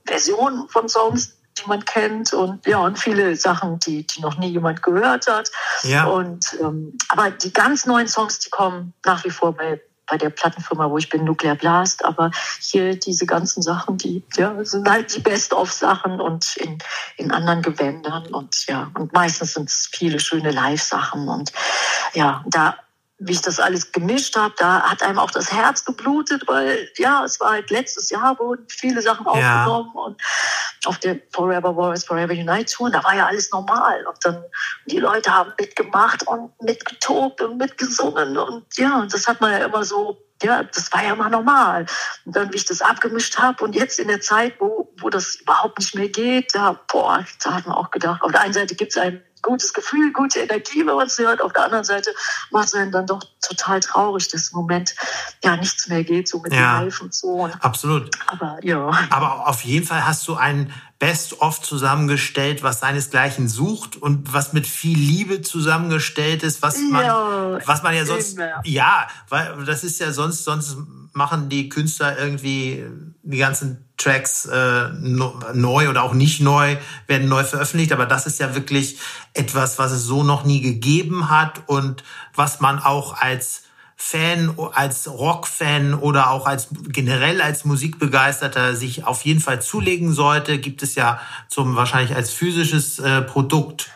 Versionen 0.05 0.67
von 0.69 0.89
Songs, 0.89 1.38
die 1.57 1.67
man 1.67 1.86
kennt 1.86 2.33
und 2.33 2.65
ja 2.65 2.79
und 2.79 2.97
viele 2.97 3.36
Sachen, 3.36 3.79
die 3.79 4.05
die 4.05 4.21
noch 4.21 4.38
nie 4.38 4.49
jemand 4.49 4.81
gehört 4.81 5.27
hat. 5.27 5.51
Ja. 5.83 6.05
Und 6.05 6.57
ähm, 6.59 6.97
aber 7.09 7.31
die 7.31 7.53
ganz 7.53 7.86
neuen 7.86 8.07
Songs, 8.07 8.39
die 8.39 8.49
kommen 8.49 8.93
nach 9.05 9.23
wie 9.23 9.29
vor 9.29 9.53
bei 9.53 9.81
bei 10.07 10.17
der 10.17 10.29
Plattenfirma, 10.29 10.89
wo 10.89 10.97
ich 10.97 11.09
bin, 11.09 11.23
Nuclear 11.23 11.55
Blast. 11.55 12.05
Aber 12.05 12.31
hier 12.59 12.95
diese 12.97 13.25
ganzen 13.25 13.61
Sachen, 13.61 13.97
die 13.97 14.23
ja, 14.35 14.63
sind 14.63 14.89
halt 14.89 15.15
die 15.15 15.21
Best-of-Sachen 15.21 16.19
und 16.19 16.57
in, 16.57 16.77
in 17.17 17.31
anderen 17.31 17.61
Gewändern. 17.61 18.27
Und 18.33 18.65
ja, 18.67 18.91
und 18.95 19.13
meistens 19.13 19.53
sind 19.53 19.69
es 19.69 19.89
viele 19.91 20.19
schöne 20.19 20.51
Live-Sachen. 20.51 21.27
Und 21.27 21.51
ja, 22.13 22.43
da 22.47 22.77
wie 23.25 23.33
ich 23.33 23.41
das 23.41 23.59
alles 23.59 23.91
gemischt 23.91 24.36
habe, 24.36 24.53
da 24.57 24.81
hat 24.81 25.01
einem 25.01 25.19
auch 25.19 25.31
das 25.31 25.51
Herz 25.51 25.86
geblutet, 25.86 26.43
weil 26.47 26.89
ja, 26.97 27.23
es 27.23 27.39
war 27.39 27.51
halt 27.51 27.69
letztes 27.69 28.09
Jahr 28.09 28.38
wurden 28.39 28.65
viele 28.69 29.01
Sachen 29.01 29.25
aufgenommen 29.25 29.91
ja. 29.95 30.01
und 30.01 30.21
auf 30.86 30.97
der 30.99 31.19
Forever 31.31 31.75
Warriors 31.75 32.05
Forever 32.05 32.33
Unite 32.33 32.73
Tour, 32.73 32.89
da 32.89 33.03
war 33.03 33.15
ja 33.15 33.27
alles 33.27 33.51
normal 33.51 34.05
und 34.05 34.17
dann 34.23 34.43
die 34.86 34.99
Leute 34.99 35.33
haben 35.33 35.53
mitgemacht 35.59 36.27
und 36.27 36.51
mitgetobt 36.62 37.41
und 37.41 37.57
mitgesungen 37.57 38.38
und 38.38 38.65
ja, 38.77 38.99
und 38.99 39.13
das 39.13 39.27
hat 39.27 39.41
man 39.41 39.51
ja 39.51 39.65
immer 39.65 39.83
so 39.83 40.17
ja, 40.41 40.63
das 40.63 40.91
war 40.91 41.03
ja 41.03 41.15
mal 41.15 41.29
normal. 41.29 41.86
Und 42.25 42.36
dann, 42.36 42.51
wie 42.51 42.57
ich 42.57 42.65
das 42.65 42.81
abgemischt 42.81 43.38
habe 43.38 43.63
und 43.63 43.75
jetzt 43.75 43.97
in 43.97 44.09
der 44.09 44.19
Zeit, 44.19 44.55
wo, 44.59 44.91
wo 44.99 45.09
das 45.09 45.36
überhaupt 45.36 45.79
nicht 45.79 45.95
mehr 45.95 46.09
geht, 46.09 46.53
da, 46.53 46.79
boah, 46.91 47.25
da 47.43 47.53
hat 47.53 47.65
man 47.65 47.77
auch 47.77 47.91
gedacht, 47.91 48.21
auf 48.21 48.31
der 48.31 48.41
einen 48.41 48.53
Seite 48.53 48.75
gibt 48.75 48.91
es 48.91 48.97
einem 48.97 49.21
gutes 49.43 49.73
Gefühl, 49.73 50.12
gute 50.12 50.39
Energie, 50.39 50.79
wenn 50.79 50.95
man 50.95 51.06
es 51.06 51.19
hört. 51.19 51.41
Auf 51.41 51.53
der 51.53 51.65
anderen 51.65 51.84
Seite 51.84 52.12
macht 52.49 52.69
es 52.69 52.73
einen 52.73 52.91
dann 52.91 53.06
doch 53.06 53.21
total 53.41 53.79
traurig, 53.79 54.27
dass 54.29 54.49
im 54.49 54.58
Moment 54.58 54.95
ja 55.43 55.56
nichts 55.56 55.88
mehr 55.88 56.03
geht, 56.03 56.27
so 56.27 56.39
mit 56.39 56.53
ja, 56.53 56.82
Live 56.82 57.01
und 57.01 57.13
so. 57.13 57.27
Und, 57.27 57.63
absolut. 57.63 58.10
Aber 58.27 58.58
ja. 58.63 58.89
Aber 59.12 59.47
auf 59.47 59.63
jeden 59.63 59.86
Fall 59.86 60.08
hast 60.08 60.27
du 60.27 60.36
ein 60.36 60.73
Best-of 60.97 61.62
zusammengestellt, 61.62 62.63
was 62.63 62.79
seinesgleichen 62.79 63.47
sucht 63.49 63.97
und 63.97 64.34
was 64.34 64.53
mit 64.53 64.65
viel 64.65 64.97
Liebe 64.97 65.41
zusammengestellt 65.41 66.43
ist, 66.43 66.62
was 66.62 66.77
man, 66.79 67.06
ja, 67.06 67.60
was 67.65 67.84
man 67.84 67.93
ja 67.93 68.06
sonst, 68.06 68.38
immer. 68.38 68.62
ja, 68.63 69.08
weil 69.29 69.65
das 69.65 69.84
ist 69.84 69.99
ja 69.99 70.13
sonst, 70.13 70.45
sonst 70.45 70.77
machen 71.12 71.49
die 71.49 71.69
Künstler 71.69 72.17
irgendwie 72.17 72.86
die 73.21 73.38
ganzen 73.38 73.92
Tracks 73.97 74.45
äh, 74.45 74.89
neu 75.53 75.89
oder 75.89 76.03
auch 76.03 76.13
nicht 76.13 76.41
neu, 76.41 76.77
werden 77.08 77.29
neu 77.29 77.43
veröffentlicht. 77.43 77.91
Aber 77.91 78.06
das 78.06 78.25
ist 78.25 78.39
ja 78.39 78.56
wirklich 78.56 78.97
etwas, 79.34 79.79
was 79.79 79.91
es 79.91 80.03
so 80.03 80.23
noch 80.23 80.43
nie 80.43 80.62
gegeben 80.62 81.29
hat 81.29 81.62
und 81.67 82.03
was 82.36 82.60
man 82.60 82.79
auch 82.79 83.13
als 83.21 83.63
Fan, 83.95 84.53
als 84.73 85.08
Rockfan 85.08 85.93
oder 85.93 86.32
auch 86.32 86.45
als 86.45 86.67
generell 86.88 87.41
als 87.41 87.63
Musikbegeisterter 87.63 88.75
sich 88.75 89.06
auf 89.06 89.23
jeden 89.23 89.39
Fall 89.39 89.62
zulegen 89.62 90.12
sollte, 90.12 90.58
gibt 90.58 90.84
es 90.84 90.95
ja 90.95 91.21
zum 91.47 91.75
wahrscheinlich 91.75 92.15
als 92.15 92.32
physisches 92.32 92.99
äh, 92.99 93.21
Produkt 93.21 93.91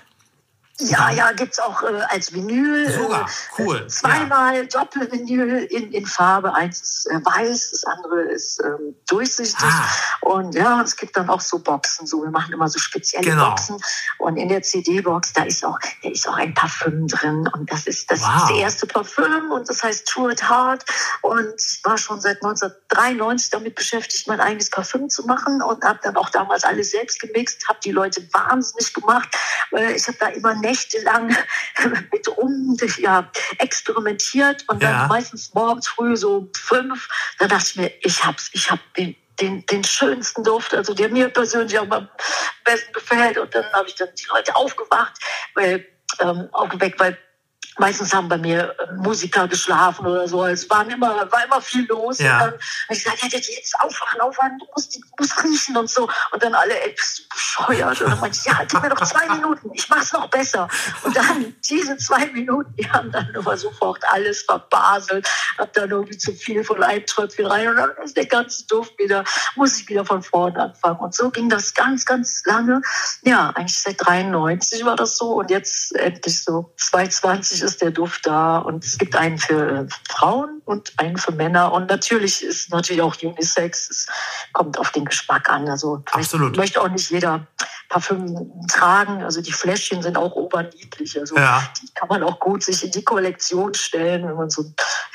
ja, 0.80 1.10
ja, 1.10 1.32
gibt's 1.32 1.60
auch 1.60 1.82
äh, 1.82 2.02
als 2.10 2.34
Vinyl. 2.34 2.92
Sogar, 2.92 3.22
äh, 3.24 3.62
cool. 3.62 3.88
Zweimal 3.88 4.58
ja. 4.58 4.64
Doppelvinyl 4.64 5.64
in, 5.72 5.92
in 5.92 6.06
Farbe. 6.06 6.54
Eins 6.54 6.82
ist 6.82 7.06
äh, 7.08 7.20
weiß, 7.24 7.72
das 7.72 7.84
andere 7.86 8.22
ist 8.22 8.62
ähm, 8.64 8.96
durchsichtig. 9.08 9.58
Ah. 9.60 9.88
Und 10.22 10.54
ja, 10.54 10.82
es 10.82 10.96
gibt 10.96 11.18
dann 11.18 11.30
auch 11.30 11.42
so 11.42 11.60
Boxen. 11.60 12.06
So, 12.06 12.22
wir 12.22 12.30
machen 12.30 12.54
immer 12.54 12.68
so 12.68 12.78
spezielle 12.78 13.26
genau. 13.28 13.50
Boxen. 13.50 13.78
Und 14.20 14.38
in 14.38 14.50
der 14.50 14.62
CD-Box, 14.62 15.34
da 15.34 15.44
ist 15.44 15.66
auch, 15.66 15.80
da 16.04 16.10
ist 16.10 16.28
auch 16.28 16.38
ein 16.38 16.54
Parfüm 16.54 17.08
drin. 17.08 17.50
Und 17.54 17.72
das 17.72 17.88
ist 17.88 18.12
das, 18.12 18.22
wow. 18.22 18.28
ist 18.28 18.50
das 18.52 18.58
erste 18.58 18.88
Parfüm 18.88 19.52
und 19.52 19.68
das 19.68 19.82
heißt 19.82 20.08
True 20.08 20.32
It 20.32 20.48
Hard. 20.48 20.86
Und 21.24 21.56
ich 21.58 21.80
war 21.84 21.98
schon 21.98 22.22
seit 22.22 22.44
1993 22.44 23.50
damit 23.50 23.74
beschäftigt, 23.74 24.28
mein 24.28 24.40
eigenes 24.40 24.70
Parfüm 24.70 25.10
zu 25.10 25.26
machen 25.26 25.64
und 25.64 25.84
habe 25.84 26.00
dann 26.04 26.18
auch 26.18 26.30
damals 26.30 26.64
alles 26.64 26.92
selbst 26.92 27.20
gemixt, 27.20 27.68
habe 27.68 27.80
die 27.84 27.92
Leute 27.92 28.22
wahnsinnig 28.32 28.94
gemacht. 28.94 29.28
weil 29.72 29.96
Ich 29.96 30.08
habe 30.08 30.18
da 30.20 30.28
immer 30.28 30.54
nächtelang 30.68 31.28
mit 32.12 32.28
rum 32.38 32.78
ja, 32.98 33.32
experimentiert 33.58 34.66
und 34.68 34.84
dann 34.84 34.92
ja. 34.92 35.08
meistens 35.08 35.54
morgens 35.54 35.88
früh 35.88 36.16
so 36.16 36.50
fünf. 36.56 37.08
Da 37.40 37.48
dachte 37.48 37.66
ich 37.66 37.76
mir, 37.76 37.92
ich 38.02 38.26
hab's, 38.26 38.50
ich 38.54 38.70
hab 38.70 38.80
den 38.96 39.16
den, 39.40 39.64
den 39.68 39.84
schönsten 39.84 40.44
Duft, 40.44 40.74
also 40.74 40.96
der 40.96 41.10
mir 41.10 41.30
persönlich 41.30 41.78
auch 41.78 41.90
am 41.92 42.10
besten 42.64 42.92
gefällt. 42.92 43.38
Und 43.38 43.54
dann 43.54 43.66
habe 43.74 43.88
ich 43.88 43.94
dann 43.94 44.10
die 44.18 44.26
Leute 44.30 44.56
aufgewacht, 44.56 45.14
weil, 45.54 45.86
ähm, 46.20 46.50
aufgeweckt, 46.52 47.00
weil 47.00 47.18
Meistens 47.80 48.14
haben 48.14 48.28
bei 48.28 48.38
mir 48.38 48.76
äh, 48.80 48.94
Musiker 48.94 49.48
geschlafen 49.48 50.06
oder 50.08 50.28
so. 50.28 50.46
Es 50.46 50.68
waren 50.70 50.90
immer, 50.90 51.32
war 51.32 51.46
immer 51.46 51.62
viel 51.62 51.86
los. 51.88 52.18
Ja. 52.20 52.34
Und 52.34 52.40
dann 52.40 52.54
habe 52.54 52.62
ich 52.90 53.04
gesagt, 53.04 53.22
ja, 53.22 53.40
jetzt 53.40 53.80
aufwachen, 53.80 54.20
aufwachen, 54.20 54.58
du 54.58 54.66
musst, 54.76 54.96
du 54.96 55.00
musst 55.20 55.44
riechen 55.44 55.78
und 55.78 55.90
so. 55.90 56.10
Und 56.32 56.42
dann 56.42 56.56
alle, 56.56 56.74
ey, 56.84 56.92
bist 56.94 57.20
du 57.20 57.24
bescheuert? 57.30 58.02
Und 58.02 58.12
dann 58.12 58.20
meinte 58.20 58.38
ich, 58.40 58.46
ja, 58.46 58.64
gib 58.68 58.82
mir 58.82 58.90
noch 58.90 59.02
zwei 59.02 59.30
Minuten, 59.36 59.70
ich 59.74 59.88
mach's 59.90 60.12
noch 60.12 60.28
besser. 60.30 60.68
Und 61.04 61.16
dann 61.16 61.56
diese 61.70 61.98
zwei 61.98 62.26
Minuten, 62.28 62.74
die 62.78 62.90
haben 62.90 63.12
dann 63.12 63.30
immer 63.36 63.56
sofort 63.56 64.04
alles 64.10 64.42
verbaselt. 64.42 65.30
Hab 65.60 65.72
dann 65.74 65.92
irgendwie 65.92 66.18
zu 66.18 66.34
viel 66.34 66.64
von 66.64 66.82
einem 66.82 67.06
Tröpfchen 67.06 67.46
rein 67.46 67.68
und 67.68 67.76
dann 67.76 67.92
ist 68.04 68.18
der 68.18 68.26
ganze 68.26 68.66
Duft 68.66 68.98
wieder, 68.98 69.24
muss 69.56 69.80
ich 69.80 69.88
wieder 69.88 70.06
von 70.06 70.24
vorne 70.24 70.60
anfangen. 70.60 71.00
Und 71.00 71.14
so 71.14 71.30
ging 71.30 71.50
das 71.50 71.76
ganz, 71.76 72.06
ganz 72.06 72.42
lange. 72.46 72.82
Ja, 73.22 73.52
eigentlich 73.52 73.80
seit 73.80 73.98
93 74.00 74.84
war 74.84 74.96
das 74.96 75.18
so 75.18 75.36
und 75.36 75.52
jetzt 75.52 75.96
endlich 75.96 76.44
so 76.44 76.74
2020 77.48 77.62
ist 77.62 77.82
der 77.82 77.92
Duft 77.92 78.28
da 78.28 78.60
und 78.60 78.84
es 78.84 78.98
gibt 78.98 79.16
einen 79.16 79.38
für 79.38 79.88
Frauen 80.10 80.62
und 80.66 80.94
einen 80.98 81.18
für 81.18 81.32
Männer 81.32 81.72
und 81.72 81.90
natürlich 81.90 82.44
ist 82.44 82.72
natürlich 82.72 83.02
auch 83.02 83.16
Unisex. 83.22 83.90
Es 83.90 84.08
kommt 84.54 84.78
auf 84.78 84.92
den 84.92 85.06
Geschmack 85.06 85.50
an. 85.50 85.68
Also 85.70 86.04
Absolut. 86.12 86.58
möchte 86.58 86.82
auch 86.82 86.90
nicht 86.90 87.10
jeder 87.10 87.48
Parfüm 87.90 88.52
tragen. 88.68 89.24
Also 89.24 89.42
die 89.42 89.52
Fläschchen 89.52 90.02
sind 90.02 90.18
auch 90.18 90.34
oberniedlich. 90.34 91.20
Also 91.20 91.36
ja. 91.38 91.64
die 91.82 91.88
kann 91.94 92.10
man 92.10 92.24
auch 92.24 92.40
gut 92.40 92.64
sich 92.64 92.84
in 92.84 92.92
die 92.92 93.04
Kollektion 93.04 93.74
stellen, 93.74 94.28
wenn 94.28 94.36
man 94.36 94.50
so, 94.50 94.66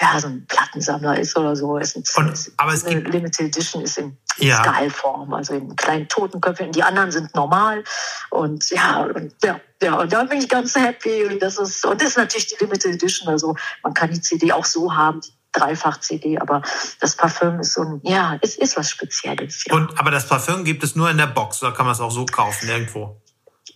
ja, 0.01 0.19
so 0.19 0.29
ein 0.29 0.47
Plattensammler 0.47 1.19
ist 1.19 1.37
oder 1.37 1.55
so. 1.55 1.79
Es 1.79 1.95
ist, 1.95 2.17
und, 2.17 2.53
aber 2.57 2.73
es 2.73 2.85
gibt 2.85 3.09
Limited 3.09 3.49
Edition 3.49 3.83
ist 3.83 3.99
in 3.99 4.17
ja. 4.39 4.63
Stahlform, 4.63 5.33
also 5.35 5.55
in 5.55 5.77
kleinen 5.77 6.09
Totenköpfen. 6.09 6.73
Die 6.73 6.83
anderen 6.83 7.11
sind 7.11 7.35
normal 7.35 7.85
und 8.31 8.71
ja, 8.71 9.03
und 9.03 9.35
ja. 9.43 9.61
Ja, 9.83 9.99
und 9.99 10.13
da 10.13 10.23
bin 10.23 10.39
ich 10.39 10.49
ganz 10.49 10.77
happy. 10.77 11.25
Und 11.25 11.43
das 11.43 11.59
ist, 11.59 11.85
und 11.85 12.01
das 12.01 12.11
ist 12.11 12.17
natürlich 12.17 12.47
die 12.47 12.57
Limited 12.61 12.95
Edition. 12.95 13.29
Also 13.29 13.57
man 13.83 13.93
kann 13.95 14.13
die 14.13 14.21
CD 14.21 14.53
auch 14.53 14.65
so 14.65 14.95
haben, 14.95 15.21
Dreifach-CD, 15.53 16.39
aber 16.39 16.63
das 17.01 17.17
Parfüm 17.17 17.61
ist 17.61 17.75
so 17.75 17.83
ein, 17.83 18.01
ja, 18.05 18.39
es 18.41 18.57
ist 18.57 18.77
was 18.77 18.91
Spezielles. 18.91 19.65
Ja. 19.67 19.75
Und, 19.75 19.99
aber 19.99 20.11
das 20.11 20.27
Parfüm 20.27 20.65
gibt 20.65 20.83
es 20.83 20.97
nur 20.97 21.11
in 21.11 21.19
der 21.19 21.27
Box 21.27 21.63
oder 21.63 21.73
kann 21.73 21.85
man 21.85 21.95
es 21.95 22.01
auch 22.01 22.11
so 22.11 22.25
kaufen, 22.25 22.69
irgendwo? 22.69 23.21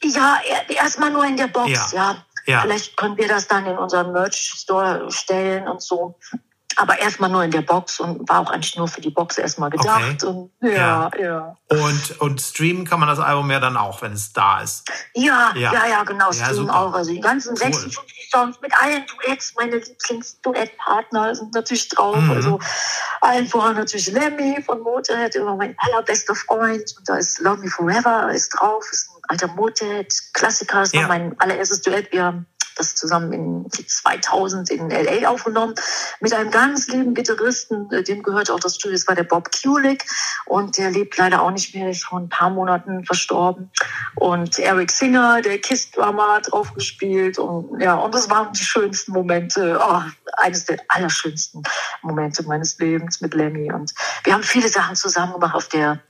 Ja, 0.03 0.39
erstmal 0.69 1.11
nur 1.11 1.25
in 1.25 1.37
der 1.37 1.49
Box, 1.49 1.71
ja. 1.71 1.87
ja. 1.93 2.25
ja. 2.47 2.61
Vielleicht 2.63 2.97
können 2.97 3.17
wir 3.17 3.29
das 3.29 3.47
dann 3.47 3.67
in 3.67 3.77
unseren 3.77 4.13
Merch-Store 4.13 5.11
stellen 5.11 5.69
und 5.69 5.83
so 5.83 6.19
aber 6.77 6.99
erstmal 6.99 7.31
nur 7.31 7.43
in 7.43 7.51
der 7.51 7.63
Box 7.63 8.01
und 8.01 8.29
war 8.29 8.41
auch 8.41 8.51
eigentlich 8.51 8.77
nur 8.77 8.87
für 8.87 9.01
die 9.01 9.11
Box 9.11 9.39
erstmal 9.39 9.71
gedacht. 9.71 10.23
Okay. 10.23 10.27
Und, 10.27 10.51
ja, 10.61 11.11
ja, 11.19 11.19
ja. 11.19 11.57
Und, 11.69 12.21
und 12.21 12.41
streamen 12.41 12.85
kann 12.85 13.01
man 13.01 13.09
das 13.09 13.19
Album 13.19 13.51
ja 13.51 13.61
dann 13.61 13.77
auch, 13.79 14.03
wenn 14.03 14.13
es 14.13 14.33
da 14.35 14.61
ist. 14.61 14.87
Ja, 15.15 15.53
ja, 15.55 15.73
ja, 15.73 15.87
ja 15.87 16.05
genau, 16.05 16.27
ja, 16.27 16.33
streamen 16.33 16.55
super. 16.55 16.79
auch. 16.79 16.93
Also 16.93 17.13
die 17.13 17.21
ganzen 17.21 17.53
cool. 17.53 17.73
56 17.73 18.31
Songs 18.31 18.61
mit 18.61 18.73
allen 18.79 19.05
Duets, 19.07 19.55
meine 19.57 19.77
Lieblings-Duettpartner 19.77 21.35
sind 21.35 21.55
natürlich 21.55 21.89
drauf. 21.89 22.19
Mhm. 22.19 22.31
Also 22.31 22.59
allen 23.23 23.47
voran 23.47 23.77
natürlich 23.77 24.13
Lemmy 24.13 24.63
von 24.63 24.81
Motorhead, 24.81 25.35
immer 25.35 25.57
mein 25.57 25.75
allerbester 25.79 26.35
Freund. 26.35 26.95
Und 26.99 27.09
da 27.09 27.17
ist 27.17 27.41
Love 27.41 27.63
Me 27.63 27.71
Forever 27.71 28.31
ist 28.33 28.51
drauf, 28.51 28.85
ist 28.93 29.09
ein 29.11 29.23
alter 29.29 29.49
Motorhead-Klassiker, 29.49 30.83
ist 30.83 30.95
ja. 30.95 31.09
mein 31.09 31.39
allererstes 31.41 31.81
Duett. 31.81 32.13
Wir 32.13 32.25
haben 32.25 32.47
das 32.77 32.95
zusammen 32.95 33.33
in 33.33 33.67
2000 33.71 34.71
in 34.71 34.91
LA 34.91 35.29
aufgenommen. 35.29 35.75
Mit 36.21 36.33
einem 36.33 36.51
ganz 36.51 36.89
lieben 36.89 37.15
Gitarristen, 37.15 37.91
äh, 37.91 38.03
dem 38.03 38.23
gehört 38.23 38.51
auch 38.51 38.61
das 38.61 38.77
Studio, 38.77 38.97
das 38.97 39.09
war 39.09 39.15
der 39.15 39.25
Bob 39.25 39.51
Kulick. 39.51 40.05
Und 40.45 40.79
der 40.79 40.91
lebt 40.91 41.17
leider 41.17 41.43
auch 41.43 41.51
nicht 41.51 41.75
mehr, 41.75 41.91
ist 41.91 42.05
vor 42.05 42.21
ein 42.21 42.29
paar 42.29 42.51
Monaten 42.51 43.05
verstorben. 43.05 43.71
Und 44.15 44.59
Eric 44.59 44.91
Singer, 44.91 45.43
der 45.43 45.59
Kiss-Drummer, 45.59 46.35
hat 46.35 46.53
drauf 46.53 46.75
gespielt 46.75 47.39
und 47.39 47.81
ja, 47.81 47.95
und 47.95 48.15
das 48.15 48.31
waren 48.31 48.53
die 48.53 48.63
schönsten 48.63 49.13
Momente, 49.13 49.79
oh, 49.81 50.03
eines 50.37 50.65
der 50.67 50.79
allerschönsten 50.89 51.63
Momente 52.03 52.43
meines 52.45 52.79
Lebens 52.79 53.21
mit 53.21 53.35
Lemmy. 53.35 53.73
Und 53.73 53.95
wir 54.25 54.35
haben 54.35 54.43
viele 54.43 54.69
Sachen 54.69 54.97
zusammen 54.97 55.33
gemacht 55.33 55.55
auf 55.55 55.69
der 55.69 56.01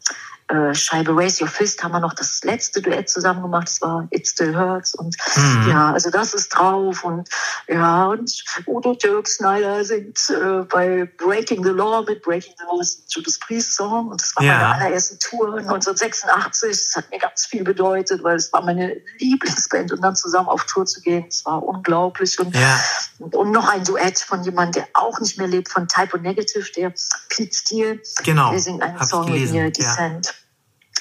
äh, 0.49 0.75
Scheibe 0.75 1.17
Raise 1.17 1.43
Your 1.43 1.51
Fist 1.51 1.83
haben 1.83 1.93
wir 1.93 2.01
noch 2.01 2.15
das 2.15 2.41
letzte 2.45 2.81
Duett 2.81 3.09
zusammen 3.11 3.43
gemacht. 3.43 3.67
Das 3.67 3.81
war 3.81 4.07
It 4.11 4.29
Still 4.29 4.57
Hurts. 4.57 4.95
Und 4.95 5.17
mhm. 5.35 5.69
ja, 5.69 5.93
also 5.93 6.11
das 6.11 6.35
ist 6.35 6.51
drauf. 6.51 7.03
Und 7.03 7.29
ja, 7.67 8.07
und 8.07 8.45
Udo 8.67 8.95
Dirk 8.95 9.27
Snyder 9.27 9.85
singt 9.85 10.31
äh, 10.31 10.63
bei 10.63 11.11
Breaking 11.19 11.65
the 11.65 11.71
Law 11.71 12.05
mit 12.07 12.23
Breaking 12.23 12.55
the 12.59 12.65
Law 12.65 12.81
ist 12.81 13.01
ein 13.01 13.05
Judas 13.09 13.39
Priest 13.41 13.75
Song. 13.75 14.09
Und 14.09 14.21
das 14.21 14.37
war 14.37 14.45
ja. 14.45 14.59
meine 14.59 14.75
allererste 14.75 15.19
Tour 15.19 15.57
1986. 15.59 16.71
Das 16.71 16.97
hat 16.97 17.11
mir 17.11 17.19
ganz 17.19 17.47
viel 17.47 17.65
bedeutet, 17.65 18.23
weil 18.23 18.37
es 18.37 18.53
war 18.53 18.63
meine 18.63 18.97
Lieblingsband. 19.19 19.93
Und 19.93 20.03
dann 20.03 20.15
zusammen 20.15 20.49
auf 20.49 20.65
Tour 20.67 20.87
zu 20.87 21.01
gehen, 21.01 21.25
das 21.27 21.45
war 21.45 21.61
unglaublich. 21.63 22.39
Und, 22.39 22.55
ja. 22.55 22.81
und, 23.19 23.35
und 23.35 23.51
noch 23.51 23.69
ein 23.69 23.83
Duett 23.83 24.21
von 24.21 24.45
jemandem, 24.45 24.85
der 24.85 24.89
auch 24.95 25.19
nicht 25.19 25.39
mehr 25.39 25.49
lebt, 25.49 25.69
von 25.69 25.89
Typo 25.89 26.19
Negative, 26.19 26.71
der 26.77 26.93
Pete 27.29 27.55
Steele. 27.55 28.01
Genau. 28.23 28.51
Der 28.51 28.61
singt 28.61 28.83
einen 28.83 29.01
Hab 29.01 29.09
Song 29.09 29.31
mit 29.31 29.51
mir, 29.51 29.73
Descent. 29.73 30.27
Ja. 30.27 30.33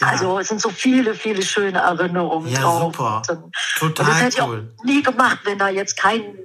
Also 0.02 0.40
es 0.40 0.50
sind 0.50 0.62
so 0.62 0.70
viele, 0.70 1.14
viele 1.14 1.42
schöne 1.42 1.80
Erinnerungen 1.80 2.50
ja, 2.50 2.62
drauf. 2.62 2.96
Super. 2.96 3.22
Und, 3.30 3.56
Total 3.80 3.88
und 3.88 4.00
das 4.00 4.22
hätte 4.22 4.38
ich 4.38 4.42
auch 4.42 4.56
nie 4.84 5.02
gemacht, 5.02 5.40
wenn 5.44 5.58
da 5.58 5.70
jetzt 5.70 5.98
kein, 5.98 6.38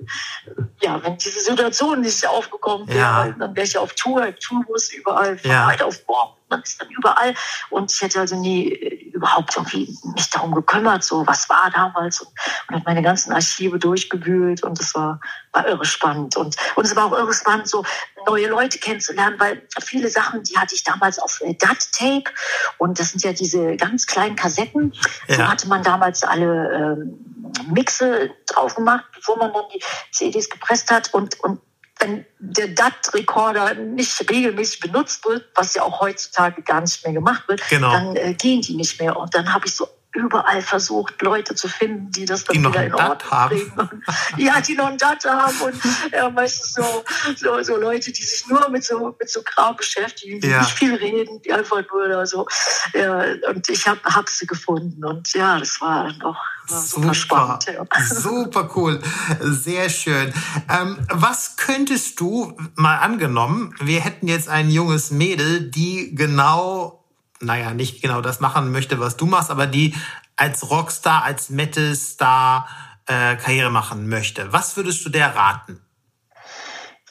ja, 0.81 1.03
wenn 1.03 1.17
diese 1.19 1.41
Situation 1.41 2.01
nicht 2.01 2.27
aufgekommen 2.29 2.89
wäre, 2.89 2.99
ja. 2.99 3.35
dann 3.39 3.57
wäre 3.57 3.67
ich 3.67 3.77
auf 3.77 3.95
Tour, 3.95 4.35
Tourbus 4.37 4.93
überall, 4.93 5.37
von 5.39 5.51
ja. 5.51 5.67
weit 5.67 5.83
auf 5.83 6.05
Born 6.07 6.31
man 6.51 6.63
ist 6.63 6.81
dann 6.81 6.91
überall. 6.91 7.35
Und 7.71 7.93
ich 7.93 8.01
hätte 8.01 8.21
also 8.21 8.37
nie 8.37 8.73
äh, 8.73 9.11
überhaupt 9.13 9.57
irgendwie 9.57 9.97
mich 10.15 10.31
darum 10.31 10.55
gekümmert, 10.55 11.05
so 11.05 11.27
was 11.27 11.49
war 11.49 11.71
damals 11.71 12.21
und, 12.21 12.29
und 12.69 12.75
habe 12.75 12.85
meine 12.87 13.03
ganzen 13.03 13.33
Archive 13.33 13.79
durchgewühlt 13.79 14.63
und 14.63 14.81
es 14.81 14.95
war, 14.95 15.21
war 15.53 15.67
irre 15.67 15.85
spannend. 15.85 16.37
Und, 16.37 16.57
und 16.77 16.85
es 16.85 16.97
war 16.97 17.07
auch 17.07 17.13
irre 17.13 17.33
spannend, 17.33 17.69
so 17.69 17.85
neue 18.27 18.49
Leute 18.49 18.79
kennenzulernen, 18.79 19.37
weil 19.39 19.67
viele 19.83 20.11
Sachen, 20.11 20.43
die 20.43 20.59
hatte 20.59 20.75
ich 20.75 20.85
damals 20.85 21.19
auf 21.19 21.41
äh, 21.41 21.55
DAT-Tape 21.55 22.31
und 22.79 22.99
das 22.99 23.11
sind 23.11 23.23
ja 23.23 23.33
diese 23.33 23.77
ganz 23.77 24.07
kleinen 24.07 24.37
Kassetten. 24.37 24.93
Ja. 25.29 25.37
So 25.37 25.49
hatte 25.49 25.69
man 25.69 25.83
damals 25.83 26.23
alle 26.23 26.97
ähm, 26.99 27.31
Mixe 27.73 28.31
drauf 28.47 28.75
gemacht, 28.75 29.05
bevor 29.15 29.39
man 29.39 29.53
dann 29.53 29.65
die 29.75 29.83
CDs 30.13 30.49
gepresst 30.49 30.91
hat 30.91 31.13
und, 31.15 31.41
und 31.41 31.61
wenn 32.01 32.25
der 32.39 32.69
DAT-Rekorder 32.69 33.75
nicht 33.75 34.31
regelmäßig 34.31 34.81
benutzt 34.81 35.25
wird, 35.27 35.45
was 35.55 35.75
ja 35.75 35.83
auch 35.83 36.01
heutzutage 36.01 36.63
gar 36.63 36.81
nicht 36.81 37.05
mehr 37.05 37.13
gemacht 37.13 37.45
wird, 37.49 37.63
genau. 37.69 37.93
dann 37.93 38.17
äh, 38.17 38.35
gehen 38.35 38.63
die 38.63 38.75
nicht 38.75 39.01
mehr. 39.01 39.17
Und 39.17 39.35
dann 39.35 39.53
habe 39.53 39.67
ich 39.67 39.75
so 39.75 39.87
überall 40.12 40.61
versucht, 40.62 41.23
Leute 41.23 41.55
zu 41.55 41.68
finden, 41.68 42.11
die 42.11 42.25
das 42.25 42.44
dann 42.44 42.57
die 42.57 42.64
wieder 42.64 42.85
in 42.85 42.94
Ordnung 42.94 43.49
bringen. 43.49 44.05
ja, 44.37 44.61
die 44.61 44.75
noch 44.75 44.87
ein 44.87 44.99
Dat 44.99 45.25
haben 45.25 45.61
und 45.61 45.75
ja, 46.12 46.29
meistens 46.31 46.73
so, 46.75 47.05
so, 47.37 47.62
so 47.62 47.77
Leute, 47.77 48.11
die 48.11 48.23
sich 48.23 48.46
nur 48.49 48.68
mit 48.70 48.85
so, 48.85 49.14
mit 49.18 49.31
so 49.31 49.42
Kram 49.42 49.77
beschäftigen, 49.77 50.40
die 50.40 50.49
ja. 50.49 50.61
nicht 50.61 50.73
viel 50.73 50.94
reden, 50.94 51.40
die 51.42 51.53
einfach 51.53 51.83
nur 51.92 52.09
da 52.09 52.27
so. 52.27 52.46
Ja, 52.92 53.25
und 53.49 53.68
ich 53.68 53.87
habe 53.87 54.01
hab 54.05 54.29
sie 54.29 54.46
gefunden 54.46 55.05
und 55.05 55.33
ja, 55.33 55.59
das 55.59 55.81
war 55.81 56.05
dann 56.05 56.18
doch 56.18 56.37
super, 56.66 56.83
super 56.83 57.14
spannend. 57.14 57.66
Ja. 57.66 57.85
Super 58.05 58.70
cool, 58.75 59.01
sehr 59.40 59.88
schön. 59.90 60.33
Ähm, 60.68 60.99
was 61.09 61.57
könntest 61.57 62.18
du, 62.20 62.57
mal 62.75 62.99
angenommen, 62.99 63.75
wir 63.81 64.01
hätten 64.01 64.27
jetzt 64.27 64.49
ein 64.49 64.70
junges 64.70 65.11
Mädel, 65.11 65.70
die 65.70 66.14
genau 66.14 67.00
naja, 67.40 67.72
nicht 67.72 68.03
genau 68.03 68.20
das 68.20 68.40
machen 68.40 68.70
möchte, 68.70 69.00
was 69.00 69.16
du 69.16 69.26
machst, 69.26 69.50
aber 69.50 69.66
die 69.66 69.94
als 70.37 70.70
Rockstar, 70.70 71.24
als 71.24 71.50
Metal-Star 71.50 72.68
äh, 73.07 73.37
Karriere 73.37 73.70
machen 73.70 74.09
möchte. 74.09 74.53
Was 74.53 74.76
würdest 74.76 75.05
du 75.05 75.11
der 75.11 75.35
raten? 75.35 75.85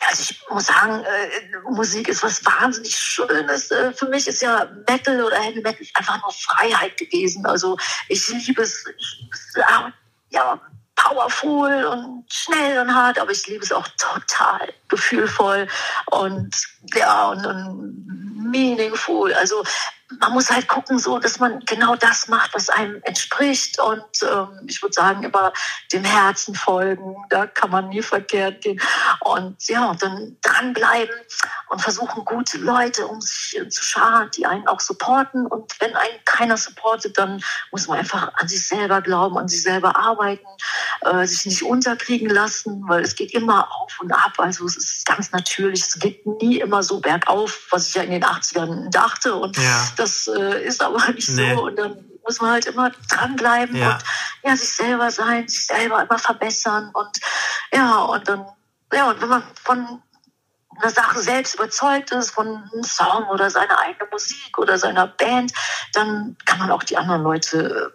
Also 0.07 0.21
ich 0.21 0.41
muss 0.49 0.67
sagen, 0.67 1.03
äh, 1.03 1.69
Musik 1.69 2.07
ist 2.07 2.23
was 2.23 2.43
wahnsinnig 2.45 2.95
Schönes. 2.95 3.69
Äh, 3.69 3.91
für 3.93 4.07
mich 4.07 4.27
ist 4.27 4.41
ja 4.41 4.67
Metal 4.87 5.21
oder 5.21 5.37
Heavy 5.37 5.61
Metal 5.61 5.85
einfach 5.93 6.21
nur 6.21 6.31
Freiheit 6.31 6.97
gewesen. 6.97 7.45
Also 7.45 7.77
ich 8.07 8.27
liebe 8.29 8.61
es, 8.61 8.85
ich 8.97 9.29
es 9.31 9.55
ja, 10.31 10.61
powerful 10.95 11.85
und 11.85 12.25
schnell 12.31 12.79
und 12.79 12.93
hart, 12.93 13.19
aber 13.19 13.31
ich 13.31 13.45
liebe 13.47 13.63
es 13.63 13.71
auch 13.71 13.87
total 13.97 14.73
gefühlvoll 14.89 15.67
und 16.07 16.55
ja 16.93 17.29
und, 17.29 17.45
und 17.45 18.51
meaningful. 18.51 19.33
Also 19.33 19.63
man 20.17 20.33
muss 20.33 20.49
halt 20.49 20.67
gucken, 20.67 20.97
so, 20.97 21.19
dass 21.19 21.39
man 21.39 21.59
genau 21.65 21.95
das 21.95 22.27
macht, 22.27 22.55
was 22.55 22.69
einem 22.69 22.99
entspricht. 23.03 23.79
Und 23.79 24.03
ähm, 24.23 24.65
ich 24.67 24.81
würde 24.81 24.93
sagen, 24.93 25.23
immer 25.23 25.53
dem 25.93 26.03
Herzen 26.03 26.55
folgen. 26.55 27.15
Da 27.29 27.45
kann 27.45 27.69
man 27.69 27.89
nie 27.89 28.01
verkehrt 28.01 28.61
gehen. 28.61 28.81
Und 29.19 29.67
ja, 29.67 29.85
und 29.91 30.01
dann 30.01 30.37
dranbleiben 30.41 31.15
und 31.69 31.81
versuchen, 31.81 32.25
gute 32.25 32.57
Leute 32.57 33.05
um 33.05 33.21
sich 33.21 33.59
zu 33.69 33.83
scharen, 33.83 34.31
die 34.35 34.47
einen 34.47 34.67
auch 34.67 34.79
supporten. 34.79 35.45
Und 35.45 35.79
wenn 35.79 35.95
einen 35.95 36.19
keiner 36.25 36.57
supportet, 36.57 37.17
dann 37.17 37.43
muss 37.71 37.87
man 37.87 37.99
einfach 37.99 38.31
an 38.35 38.47
sich 38.47 38.67
selber 38.67 39.01
glauben, 39.01 39.37
an 39.37 39.47
sich 39.47 39.61
selber 39.61 39.95
arbeiten, 39.95 40.47
äh, 41.01 41.25
sich 41.27 41.45
nicht 41.45 41.63
unterkriegen 41.63 42.29
lassen, 42.29 42.83
weil 42.87 43.03
es 43.03 43.15
geht 43.15 43.33
immer 43.33 43.69
auf 43.71 43.99
und 43.99 44.11
ab. 44.11 44.33
Also 44.37 44.65
es 44.65 44.77
ist 44.77 45.05
ganz 45.05 45.31
natürlich. 45.31 45.81
Es 45.81 45.99
geht 45.99 46.25
nie 46.25 46.59
immer 46.59 46.81
so 46.81 46.99
bergauf, 46.99 47.67
was 47.69 47.89
ich 47.89 47.93
ja 47.93 48.01
in 48.01 48.11
den 48.11 48.23
80ern 48.23 48.89
dachte. 48.89 49.35
Und 49.35 49.55
ja. 49.57 49.85
Das 49.99 50.27
äh, 50.27 50.63
ist 50.63 50.81
aber 50.81 51.07
nicht 51.13 51.29
nee. 51.29 51.53
so. 51.53 51.65
Und 51.65 51.75
dann 51.75 52.05
muss 52.23 52.41
man 52.41 52.51
halt 52.51 52.65
immer 52.65 52.91
dranbleiben 53.09 53.75
ja. 53.75 53.93
und 53.93 54.03
ja, 54.43 54.55
sich 54.55 54.69
selber 54.69 55.11
sein, 55.11 55.47
sich 55.47 55.65
selber 55.65 56.03
immer 56.03 56.19
verbessern. 56.19 56.91
Und 56.93 57.19
ja, 57.73 57.97
und 57.97 58.27
dann, 58.27 58.45
ja, 58.93 59.09
und 59.09 59.21
wenn 59.21 59.29
man 59.29 59.43
von 59.55 60.01
einer 60.77 60.91
Sache 60.91 61.19
selbst 61.19 61.55
überzeugt 61.55 62.11
ist, 62.11 62.31
von 62.31 62.47
einem 62.47 62.83
Song 62.83 63.27
oder 63.29 63.49
seiner 63.49 63.79
eigenen 63.79 64.09
Musik 64.11 64.57
oder 64.57 64.77
seiner 64.77 65.07
Band, 65.07 65.51
dann 65.93 66.37
kann 66.45 66.59
man 66.59 66.71
auch 66.71 66.83
die 66.83 66.97
anderen 66.97 67.23
Leute 67.23 67.93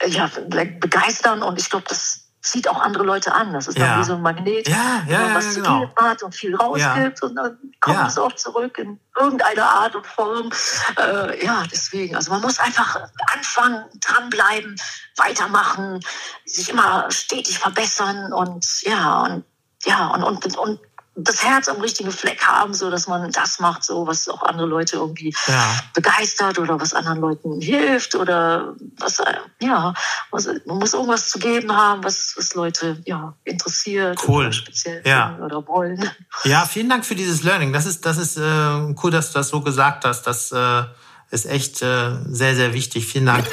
äh, 0.00 0.08
ja, 0.08 0.30
begeistern. 0.48 1.42
Und 1.42 1.60
ich 1.60 1.70
glaube, 1.70 1.86
das 1.88 2.25
zieht 2.46 2.68
auch 2.68 2.80
andere 2.80 3.04
Leute 3.04 3.34
an. 3.34 3.52
Das 3.52 3.66
ist 3.68 3.76
ja. 3.76 3.86
dann 3.86 4.00
wie 4.00 4.04
so 4.04 4.14
ein 4.14 4.22
Magnet, 4.22 4.68
ja, 4.68 5.02
ja, 5.08 5.18
wenn 5.18 5.20
man 5.26 5.34
was 5.34 5.54
genau. 5.54 5.80
zu 5.80 5.86
geben 5.86 5.92
hat 6.00 6.22
und 6.22 6.34
viel 6.34 6.56
rausgibt 6.56 7.22
und 7.22 7.34
dann 7.34 7.58
kommt 7.80 8.08
es 8.08 8.18
auch 8.18 8.32
zurück 8.34 8.78
in 8.78 9.00
irgendeiner 9.18 9.64
Art 9.64 9.96
und 9.96 10.06
Form. 10.06 10.50
Äh, 10.98 11.44
ja, 11.44 11.64
deswegen. 11.70 12.14
Also 12.14 12.30
man 12.30 12.40
muss 12.40 12.58
einfach 12.58 13.00
anfangen, 13.34 13.84
dranbleiben, 14.00 14.76
weitermachen, 15.16 16.00
sich 16.44 16.70
immer 16.70 17.10
stetig 17.10 17.58
verbessern 17.58 18.32
und 18.32 18.64
ja, 18.82 19.22
und 19.22 19.44
ja, 19.84 20.08
und, 20.08 20.22
und, 20.22 20.56
und 20.56 20.80
das 21.16 21.42
Herz 21.42 21.68
am 21.68 21.80
richtigen 21.80 22.12
Fleck 22.12 22.44
haben, 22.44 22.74
so 22.74 22.90
dass 22.90 23.08
man 23.08 23.30
das 23.32 23.58
macht, 23.58 23.82
so 23.82 24.06
was 24.06 24.28
auch 24.28 24.42
andere 24.42 24.66
Leute 24.66 24.96
irgendwie 24.96 25.34
ja. 25.46 25.74
begeistert 25.94 26.58
oder 26.58 26.78
was 26.78 26.92
anderen 26.92 27.20
Leuten 27.20 27.60
hilft 27.60 28.14
oder 28.14 28.74
was 28.98 29.22
ja, 29.60 29.94
was, 30.30 30.48
man 30.66 30.78
muss 30.78 30.92
irgendwas 30.92 31.30
zu 31.30 31.38
geben 31.38 31.74
haben, 31.74 32.04
was, 32.04 32.34
was 32.36 32.54
Leute 32.54 33.02
ja 33.06 33.34
interessiert 33.44 34.18
cool. 34.28 34.44
oder 34.44 34.52
speziell 34.52 35.02
ja. 35.06 35.38
oder 35.42 35.66
wollen. 35.66 36.10
Ja, 36.44 36.66
vielen 36.66 36.90
Dank 36.90 37.06
für 37.06 37.14
dieses 37.14 37.42
Learning. 37.42 37.72
Das 37.72 37.86
ist 37.86 38.04
das 38.04 38.18
ist 38.18 38.36
äh, 38.36 38.94
cool, 39.02 39.10
dass 39.10 39.32
du 39.32 39.38
das 39.38 39.48
so 39.48 39.62
gesagt 39.62 40.04
hast. 40.04 40.22
Das 40.26 40.52
äh, 40.52 40.82
ist 41.30 41.46
echt 41.46 41.80
äh, 41.80 42.10
sehr 42.28 42.54
sehr 42.54 42.74
wichtig. 42.74 43.06
Vielen 43.06 43.26
Dank. 43.26 43.46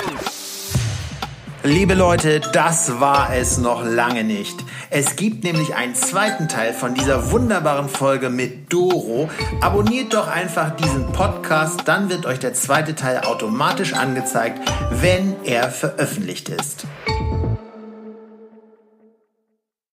Liebe 1.65 1.93
Leute, 1.93 2.41
das 2.41 2.99
war 2.99 3.33
es 3.33 3.57
noch 3.57 3.85
lange 3.85 4.25
nicht. 4.25 4.65
Es 4.89 5.15
gibt 5.15 5.45
nämlich 5.45 5.73
einen 5.73 5.95
zweiten 5.95 6.49
Teil 6.49 6.73
von 6.73 6.93
dieser 6.93 7.31
wunderbaren 7.31 7.87
Folge 7.87 8.29
mit 8.29 8.73
Doro. 8.73 9.29
Abonniert 9.61 10.13
doch 10.13 10.27
einfach 10.27 10.75
diesen 10.75 11.13
Podcast, 11.13 11.83
dann 11.85 12.09
wird 12.09 12.25
euch 12.25 12.39
der 12.39 12.53
zweite 12.53 12.95
Teil 12.95 13.21
automatisch 13.21 13.93
angezeigt, 13.93 14.59
wenn 14.91 15.37
er 15.45 15.71
veröffentlicht 15.71 16.49
ist. 16.49 16.85